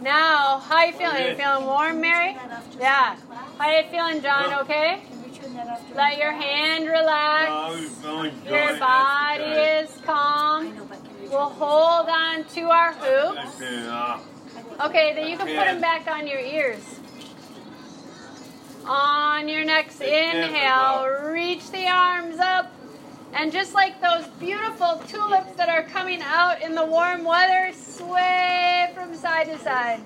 Now, 0.03 0.59
how 0.59 0.77
are 0.77 0.87
you 0.87 0.92
feeling? 0.92 1.16
Are 1.22 1.29
You 1.31 1.35
feeling 1.37 1.66
warm, 1.66 2.01
Mary? 2.01 2.35
Turn 2.35 2.48
that 2.48 2.59
off 2.59 2.66
just 2.66 2.81
Yeah. 2.81 3.16
How 3.59 3.70
you 3.70 3.83
feeling, 3.90 4.20
John? 4.22 4.55
Okay? 4.62 5.03
Can 5.09 5.22
we 5.22 5.31
turn 5.38 5.55
that 5.55 5.68
off 5.68 5.81
during 5.83 5.96
Let 5.96 6.18
your 6.18 6.33
hand 6.33 6.87
relax. 6.87 8.03
Your 8.44 8.79
body 8.79 9.42
is 9.44 9.98
calm. 10.05 10.77
know, 10.77 10.85
but 10.87 11.05
can 11.05 11.22
we 11.22 11.29
We'll 11.29 11.48
hold 11.51 12.09
on 12.09 12.44
to 12.44 12.61
our 12.70 12.92
hoops. 12.92 13.61
Listen, 13.61 13.88
this- 13.88 14.20
I 14.57 14.62
think- 14.62 14.85
Okay, 14.85 15.14
then 15.14 15.27
you 15.29 15.37
can 15.37 15.46
put 15.46 15.55
them 15.66 15.81
back 15.81 16.07
on 16.09 16.27
your 16.27 16.40
ears. 16.40 16.98
On 18.85 19.48
your 19.48 19.64
next 19.64 20.01
inhale, 20.01 21.07
reach 21.31 21.70
the 21.70 21.87
arms 21.87 22.40
up. 22.40 22.72
And 23.35 23.51
just 23.53 23.75
like 23.75 24.01
those 24.01 24.27
beautiful 24.38 25.03
tulips 25.09 25.53
that 25.57 25.68
are 25.68 25.83
coming 25.85 26.21
out 26.23 26.61
in 26.62 26.75
the 26.75 26.85
warm 26.85 27.25
weather, 27.25 27.73
sway 27.75 28.90
from 28.95 29.14
side 29.14 29.47
to 29.47 29.59
side. 29.59 30.01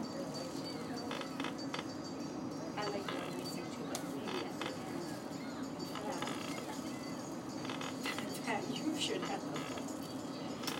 I 2.78 2.84
like 2.86 3.06
doing 3.06 3.36
music 3.36 3.64
too, 3.72 3.84
but 3.90 4.00
maybe 4.14 4.44
at 4.44 4.60
the 4.60 4.66
end. 4.68 5.02
Yeah. 8.46 8.60
You 8.72 9.00
should 9.00 9.22
have 9.22 9.40
them. 9.40 9.62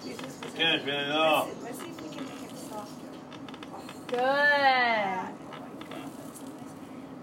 This 0.05 0.19
is- 0.21 0.55
Can't 0.55 0.85
turn 0.85 1.01
it 1.09 1.13
off. 1.13 1.49
Listen, 1.49 1.65
Let's 1.65 1.79
see 1.81 1.89
if 1.91 2.01
we 2.03 2.09
can 2.17 2.25
make 2.27 2.43
it 2.51 2.57
softer. 2.59 3.11
Good. 4.07 5.35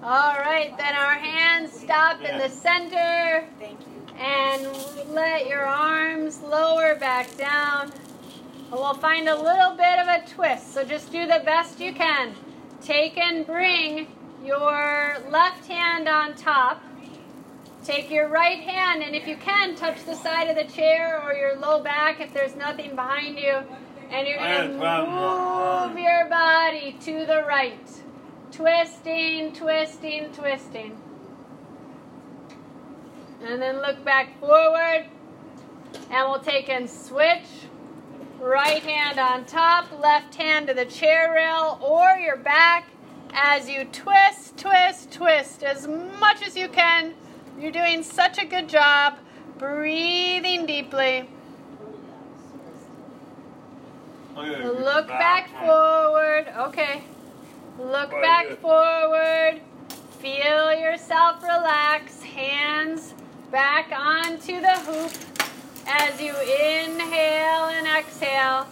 All 0.04 0.36
right, 0.36 0.78
then 0.78 0.96
our 0.96 1.14
hands 1.16 1.72
stop 1.72 2.22
in 2.22 2.38
the 2.38 2.50
center. 2.50 3.48
Thank 3.58 3.80
you. 3.80 3.93
And 4.18 4.68
let 5.10 5.48
your 5.48 5.66
arms 5.66 6.42
lower 6.42 6.96
back 6.96 7.36
down. 7.38 7.92
And 8.72 8.72
we'll 8.72 8.94
find 8.96 9.30
a 9.30 9.36
little 9.36 9.76
bit 9.76 10.00
of 10.00 10.08
a 10.08 10.24
twist. 10.28 10.74
So 10.74 10.84
just 10.84 11.12
do 11.12 11.26
the 11.26 11.42
best 11.46 11.80
you 11.80 11.94
can. 11.94 12.34
Take 12.82 13.18
and 13.18 13.46
bring 13.46 14.08
your 14.44 15.18
left 15.30 15.68
hand 15.68 16.08
on 16.08 16.36
top. 16.36 16.82
Take 17.84 18.10
your 18.10 18.30
right 18.30 18.62
hand, 18.62 19.04
and 19.04 19.14
if 19.14 19.28
you 19.28 19.36
can, 19.36 19.76
touch 19.76 20.06
the 20.06 20.16
side 20.16 20.48
of 20.50 20.56
the 20.56 20.74
chair 20.74 21.22
or 21.22 21.34
your 21.34 21.58
low 21.58 21.84
back 21.84 22.22
if 22.22 22.34
there's 22.34 22.56
nothing 22.56 22.96
behind 22.96 23.38
you. 23.38 23.62
And 24.10 24.26
you're 24.26 24.38
going 24.38 24.70
to 24.70 24.78
move 24.78 26.00
your 26.00 26.30
body 26.30 26.96
to 27.02 27.26
the 27.26 27.44
right. 27.46 27.90
Twisting, 28.52 29.54
twisting, 29.54 30.32
twisting. 30.32 30.98
And 33.44 33.62
then 33.62 33.82
look 33.82 34.04
back 34.06 34.40
forward. 34.40 35.06
And 36.10 36.30
we'll 36.30 36.40
take 36.40 36.70
and 36.70 36.90
switch. 36.90 37.46
Right 38.40 38.84
hand 38.84 39.20
on 39.20 39.46
top, 39.46 39.86
left 40.02 40.36
hand 40.36 40.68
to 40.68 40.74
the 40.74 40.86
chair 40.86 41.32
rail 41.34 41.80
or 41.82 42.20
your 42.20 42.38
back 42.38 42.90
as 43.34 43.70
you 43.70 43.86
twist, 43.86 44.58
twist, 44.58 45.12
twist 45.12 45.64
as 45.64 45.88
much 45.88 46.46
as 46.46 46.56
you 46.56 46.68
can. 46.68 47.14
You're 47.60 47.72
doing 47.72 48.04
such 48.04 48.38
a 48.38 48.46
good 48.46 48.68
job. 48.68 49.18
Breathing 49.58 50.66
deeply. 50.66 51.30
I'm 54.36 54.52
gonna 54.52 54.58
get 54.58 54.82
Look 54.82 55.08
back 55.08 55.50
forward. 55.60 56.48
Okay. 56.68 57.04
Look 57.80 58.12
back 58.12 58.60
forward. 58.60 59.62
Feel 60.20 60.74
yourself 60.74 61.42
relax. 61.44 62.22
Hands 62.24 63.14
back 63.54 63.92
onto 63.96 64.60
the 64.60 64.80
hoop 64.80 65.12
as 65.86 66.20
you 66.20 66.32
inhale 66.32 67.66
and 67.66 67.86
exhale. 67.86 68.66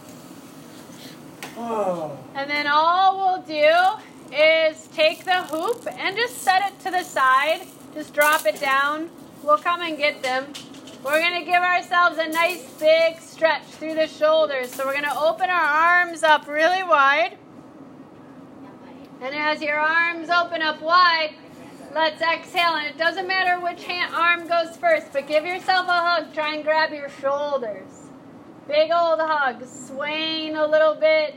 Oh. 1.55 2.17
And 2.33 2.49
then 2.49 2.65
all 2.65 3.15
we'll 3.15 3.43
do 3.43 4.35
is 4.35 4.87
take 4.87 5.23
the 5.23 5.43
hoop 5.43 5.87
and 5.87 6.17
just 6.17 6.39
set 6.39 6.63
it 6.63 6.79
to 6.79 6.89
the 6.89 7.03
side. 7.03 7.61
Just 7.93 8.15
drop 8.15 8.47
it 8.47 8.59
down. 8.59 9.11
We'll 9.43 9.59
come 9.59 9.81
and 9.81 9.99
get 9.99 10.23
them. 10.23 10.47
We're 11.05 11.19
going 11.19 11.39
to 11.39 11.45
give 11.45 11.61
ourselves 11.61 12.17
a 12.17 12.29
nice 12.29 12.67
big 12.79 13.19
stretch 13.19 13.65
through 13.65 13.93
the 13.93 14.07
shoulders. 14.07 14.73
So 14.73 14.87
we're 14.87 14.93
going 14.93 15.03
to 15.03 15.19
open 15.19 15.51
our 15.51 15.61
arms 15.61 16.23
up 16.23 16.47
really 16.47 16.81
wide. 16.81 17.37
And 19.21 19.35
as 19.35 19.61
your 19.61 19.77
arms 19.77 20.31
open 20.31 20.63
up 20.63 20.81
wide, 20.81 21.35
let's 21.93 22.21
exhale. 22.21 22.75
And 22.75 22.87
it 22.87 22.97
doesn't 22.97 23.27
matter 23.27 23.59
which 23.61 23.83
hand, 23.83 24.13
arm 24.13 24.47
goes 24.47 24.77
first, 24.77 25.11
but 25.13 25.27
give 25.27 25.45
yourself 25.45 25.87
a 25.87 25.91
hug. 25.91 26.33
Try 26.33 26.55
and 26.55 26.63
grab 26.63 26.91
your 26.91 27.09
shoulders. 27.09 27.89
Big 28.67 28.91
old 28.91 29.19
hug, 29.19 29.65
swaying 29.65 30.55
a 30.55 30.65
little 30.65 30.95
bit, 30.95 31.35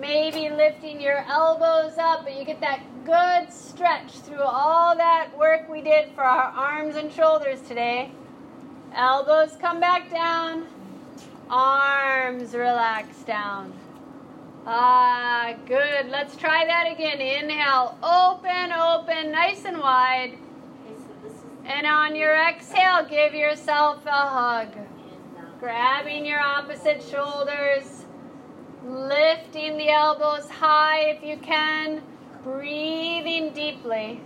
maybe 0.00 0.48
lifting 0.48 1.00
your 1.00 1.18
elbows 1.28 1.98
up, 1.98 2.24
but 2.24 2.36
you 2.38 2.44
get 2.44 2.60
that 2.60 2.80
good 3.04 3.52
stretch 3.52 4.12
through 4.20 4.42
all 4.42 4.96
that 4.96 5.36
work 5.36 5.68
we 5.68 5.82
did 5.82 6.12
for 6.14 6.22
our 6.22 6.50
arms 6.52 6.96
and 6.96 7.12
shoulders 7.12 7.60
today. 7.62 8.10
Elbows 8.94 9.56
come 9.60 9.80
back 9.80 10.10
down, 10.10 10.66
arms 11.50 12.54
relax 12.54 13.18
down. 13.24 13.72
Ah, 14.64 15.54
good. 15.66 16.08
Let's 16.08 16.36
try 16.36 16.64
that 16.64 16.92
again. 16.92 17.20
Inhale, 17.20 17.98
open, 18.00 18.70
open, 18.72 19.32
nice 19.32 19.64
and 19.64 19.78
wide. 19.78 20.38
Okay, 20.86 20.94
so 20.96 21.28
this 21.28 21.32
is 21.32 21.44
And 21.64 21.84
on 21.84 22.14
your 22.14 22.36
exhale, 22.36 23.04
give 23.08 23.34
yourself 23.34 24.06
a 24.06 24.10
hug. 24.10 24.68
Grabbing 25.58 26.24
your 26.24 26.38
opposite 26.38 27.02
shoulders, 27.02 28.04
lifting 28.84 29.78
the 29.78 29.90
elbows 29.90 30.48
high 30.48 31.10
if 31.10 31.24
you 31.24 31.36
can, 31.38 32.02
breathing 32.44 33.52
deeply. 33.52 34.20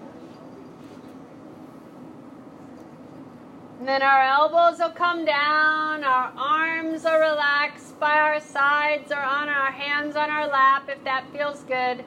And 3.86 4.02
then 4.02 4.02
our 4.02 4.20
elbows 4.20 4.80
will 4.80 4.90
come 4.90 5.24
down, 5.24 6.02
our 6.02 6.32
arms 6.36 7.04
are 7.04 7.20
relaxed 7.20 8.00
by 8.00 8.16
our 8.16 8.40
sides 8.40 9.12
or 9.12 9.20
on 9.20 9.48
our 9.48 9.70
hands 9.70 10.16
on 10.16 10.28
our 10.28 10.48
lap 10.48 10.88
if 10.88 11.04
that 11.04 11.24
feels 11.30 11.62
good. 11.62 12.04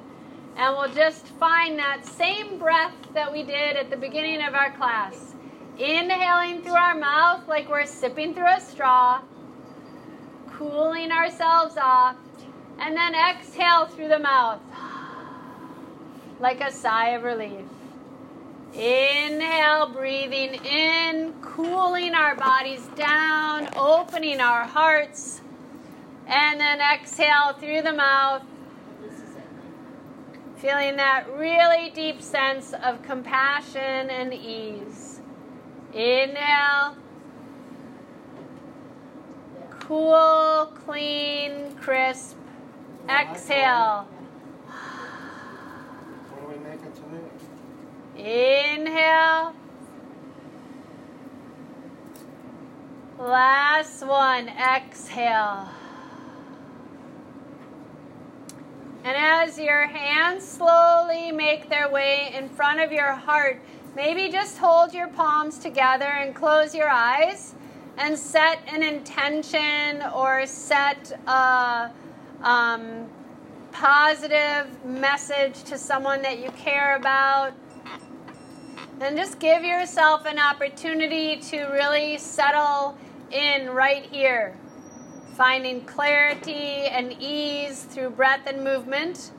And 0.58 0.76
we'll 0.76 0.94
just 0.94 1.26
find 1.26 1.80
that 1.80 2.06
same 2.06 2.60
breath 2.60 2.92
that 3.13 3.32
we 3.32 3.44
did 3.44 3.78
at 3.78 3.89
the 3.89 3.96
beginning 3.96 4.44
of 4.46 4.56
our 4.56 4.74
class. 4.74 5.36
Inhaling 5.78 6.63
through 6.63 6.74
our 6.74 6.96
mouth 6.96 7.48
like 7.48 7.70
we're 7.70 7.86
sipping 7.86 8.34
through 8.34 8.54
a 8.54 8.60
straw, 8.60 9.22
cooling 10.52 11.13
ourselves 11.13 11.78
off, 11.82 12.18
and 12.78 12.94
then 12.94 13.15
exhale 13.15 13.86
through 13.86 14.10
the 14.10 14.20
mouth 14.20 14.60
like 16.42 16.60
a 16.60 16.74
sigh 16.74 17.12
of 17.12 17.24
relief. 17.24 17.63
Inhale, 18.73 19.89
breathing 19.89 20.53
in, 20.63 21.34
cooling 21.41 22.13
our 22.13 22.36
bodies 22.36 22.88
down, 22.95 23.67
opening 23.75 24.39
our 24.39 24.63
hearts, 24.63 25.41
and 26.27 26.60
then 26.60 26.79
exhale 26.79 27.53
through 27.53 27.82
the 27.82 27.93
mouth, 27.93 28.43
feeling 30.58 30.97
that 30.97 31.27
really 31.36 31.89
deep 31.89 32.21
sense 32.21 32.73
of 32.84 33.01
compassion 33.01 34.10
and 34.10 34.34
ease. 34.34 35.21
Inhale, 35.93 36.95
cool, 39.79 40.71
clean, 40.86 41.75
crisp. 41.77 42.36
Exhale. 43.10 44.08
What 44.67 46.43
are 46.43 46.47
we 46.47 46.58
making 46.63 46.91
today? 46.93 48.19
Inhale. 48.30 49.56
Last 53.18 54.06
one. 54.06 54.50
Exhale. 54.50 55.68
And 59.04 59.18
as 59.18 59.58
your 59.58 59.88
hands 59.88 60.48
slowly 60.48 61.32
make 61.32 61.70
their 61.70 61.89
way 61.89 62.32
in 62.38 62.50
front 62.50 62.80
of 62.82 62.92
your 62.92 63.13
heart, 63.13 63.60
maybe 63.96 64.30
just 64.30 64.60
hold 64.60 64.94
your 64.94 65.08
palms 65.08 65.58
together 65.58 66.06
and 66.06 66.36
close 66.36 66.76
your 66.76 66.89
eyes 66.89 67.56
and 67.98 68.15
set 68.15 68.60
an 68.72 68.84
intention 68.84 70.04
or 70.13 70.46
set 70.46 71.20
a 71.28 71.89
um, 72.44 73.10
positive 73.72 74.86
message 74.86 75.63
to 75.63 75.80
someone 75.80 76.22
that 76.22 76.38
you 76.38 76.52
care 76.52 76.96
about. 76.96 77.54
And 79.01 79.15
just 79.15 79.39
give 79.39 79.63
yourself 79.63 80.25
an 80.25 80.38
opportunity 80.38 81.38
to 81.38 81.63
really 81.67 82.17
settle 82.17 82.97
in 83.31 83.69
right 83.69 84.03
here, 84.03 84.57
finding 85.35 85.85
clarity 85.85 86.88
and 86.88 87.15
ease 87.17 87.83
through 87.83 88.09
breath 88.09 88.45
and 88.45 88.62
movement, 88.62 89.31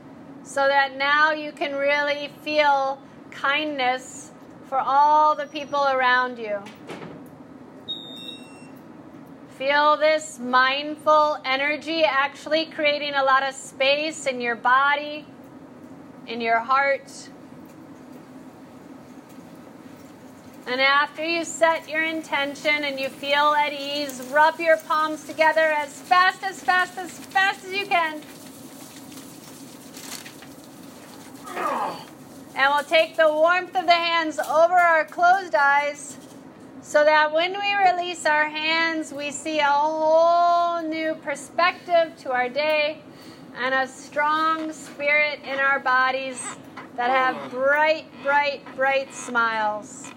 so 0.45 0.67
that 0.67 0.97
now 0.97 1.33
you 1.33 1.53
can 1.53 1.75
really 1.75 2.33
feel 2.43 2.99
kindness 3.31 4.31
for 4.67 4.79
all 4.79 5.35
the 5.35 5.47
people 5.47 5.85
around 5.89 6.39
you. 6.39 6.59
Feel 9.59 9.99
this 9.99 10.39
mindful 10.39 11.37
energy 11.45 12.03
actually 12.03 12.65
creating 12.65 13.13
a 13.15 13.23
lot 13.23 13.43
of 13.43 13.55
space 13.55 14.27
in 14.27 14.41
your 14.41 14.57
body, 14.57 15.27
in 16.27 16.41
your 16.41 16.61
heart. 16.61 17.29
And 20.67 20.81
after 20.81 21.25
you 21.25 21.45
set 21.45 21.89
your 21.89 22.03
intention 22.03 22.85
and 22.85 23.01
you 23.01 23.09
feel 23.09 23.55
at 23.55 23.73
ease, 23.73 24.23
rub 24.31 24.61
your 24.61 24.77
palms 24.77 25.25
together 25.25 25.61
as 25.61 26.01
fast, 26.01 26.43
as 26.43 26.63
fast, 26.63 26.97
as 26.99 27.11
fast 27.11 27.65
as 27.65 27.73
you 27.73 27.87
can. 27.87 28.23
And 32.55 32.75
we'll 32.75 32.85
take 32.85 33.17
the 33.17 33.33
warmth 33.33 33.75
of 33.75 33.87
the 33.87 33.93
hands 33.93 34.39
over 34.39 34.75
our 34.75 35.05
closed 35.05 35.55
eyes 35.55 36.17
so 36.83 37.05
that 37.05 37.33
when 37.33 37.53
we 37.53 37.75
release 37.75 38.27
our 38.27 38.49
hands, 38.49 39.13
we 39.13 39.31
see 39.31 39.61
a 39.61 39.65
whole 39.65 40.83
new 40.83 41.15
perspective 41.17 42.13
to 42.19 42.33
our 42.33 42.49
day 42.49 43.03
and 43.57 43.75
a 43.75 43.87
strong 43.89 44.73
spirit 44.73 45.41
in 45.45 45.59
our 45.59 45.81
bodies 45.81 46.57
that 46.97 47.11
have 47.11 47.51
bright, 47.51 48.05
bright, 48.23 48.63
bright 48.77 49.15
smiles. 49.15 50.11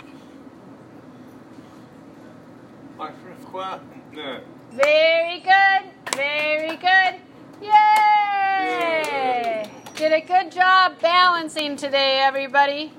Very 4.71 5.39
good, 5.41 6.15
very 6.15 6.77
good. 6.77 7.15
Yay! 7.61 9.69
Did 9.95 10.13
a 10.13 10.21
good 10.21 10.51
job 10.51 10.99
balancing 11.01 11.75
today, 11.75 12.21
everybody. 12.23 12.93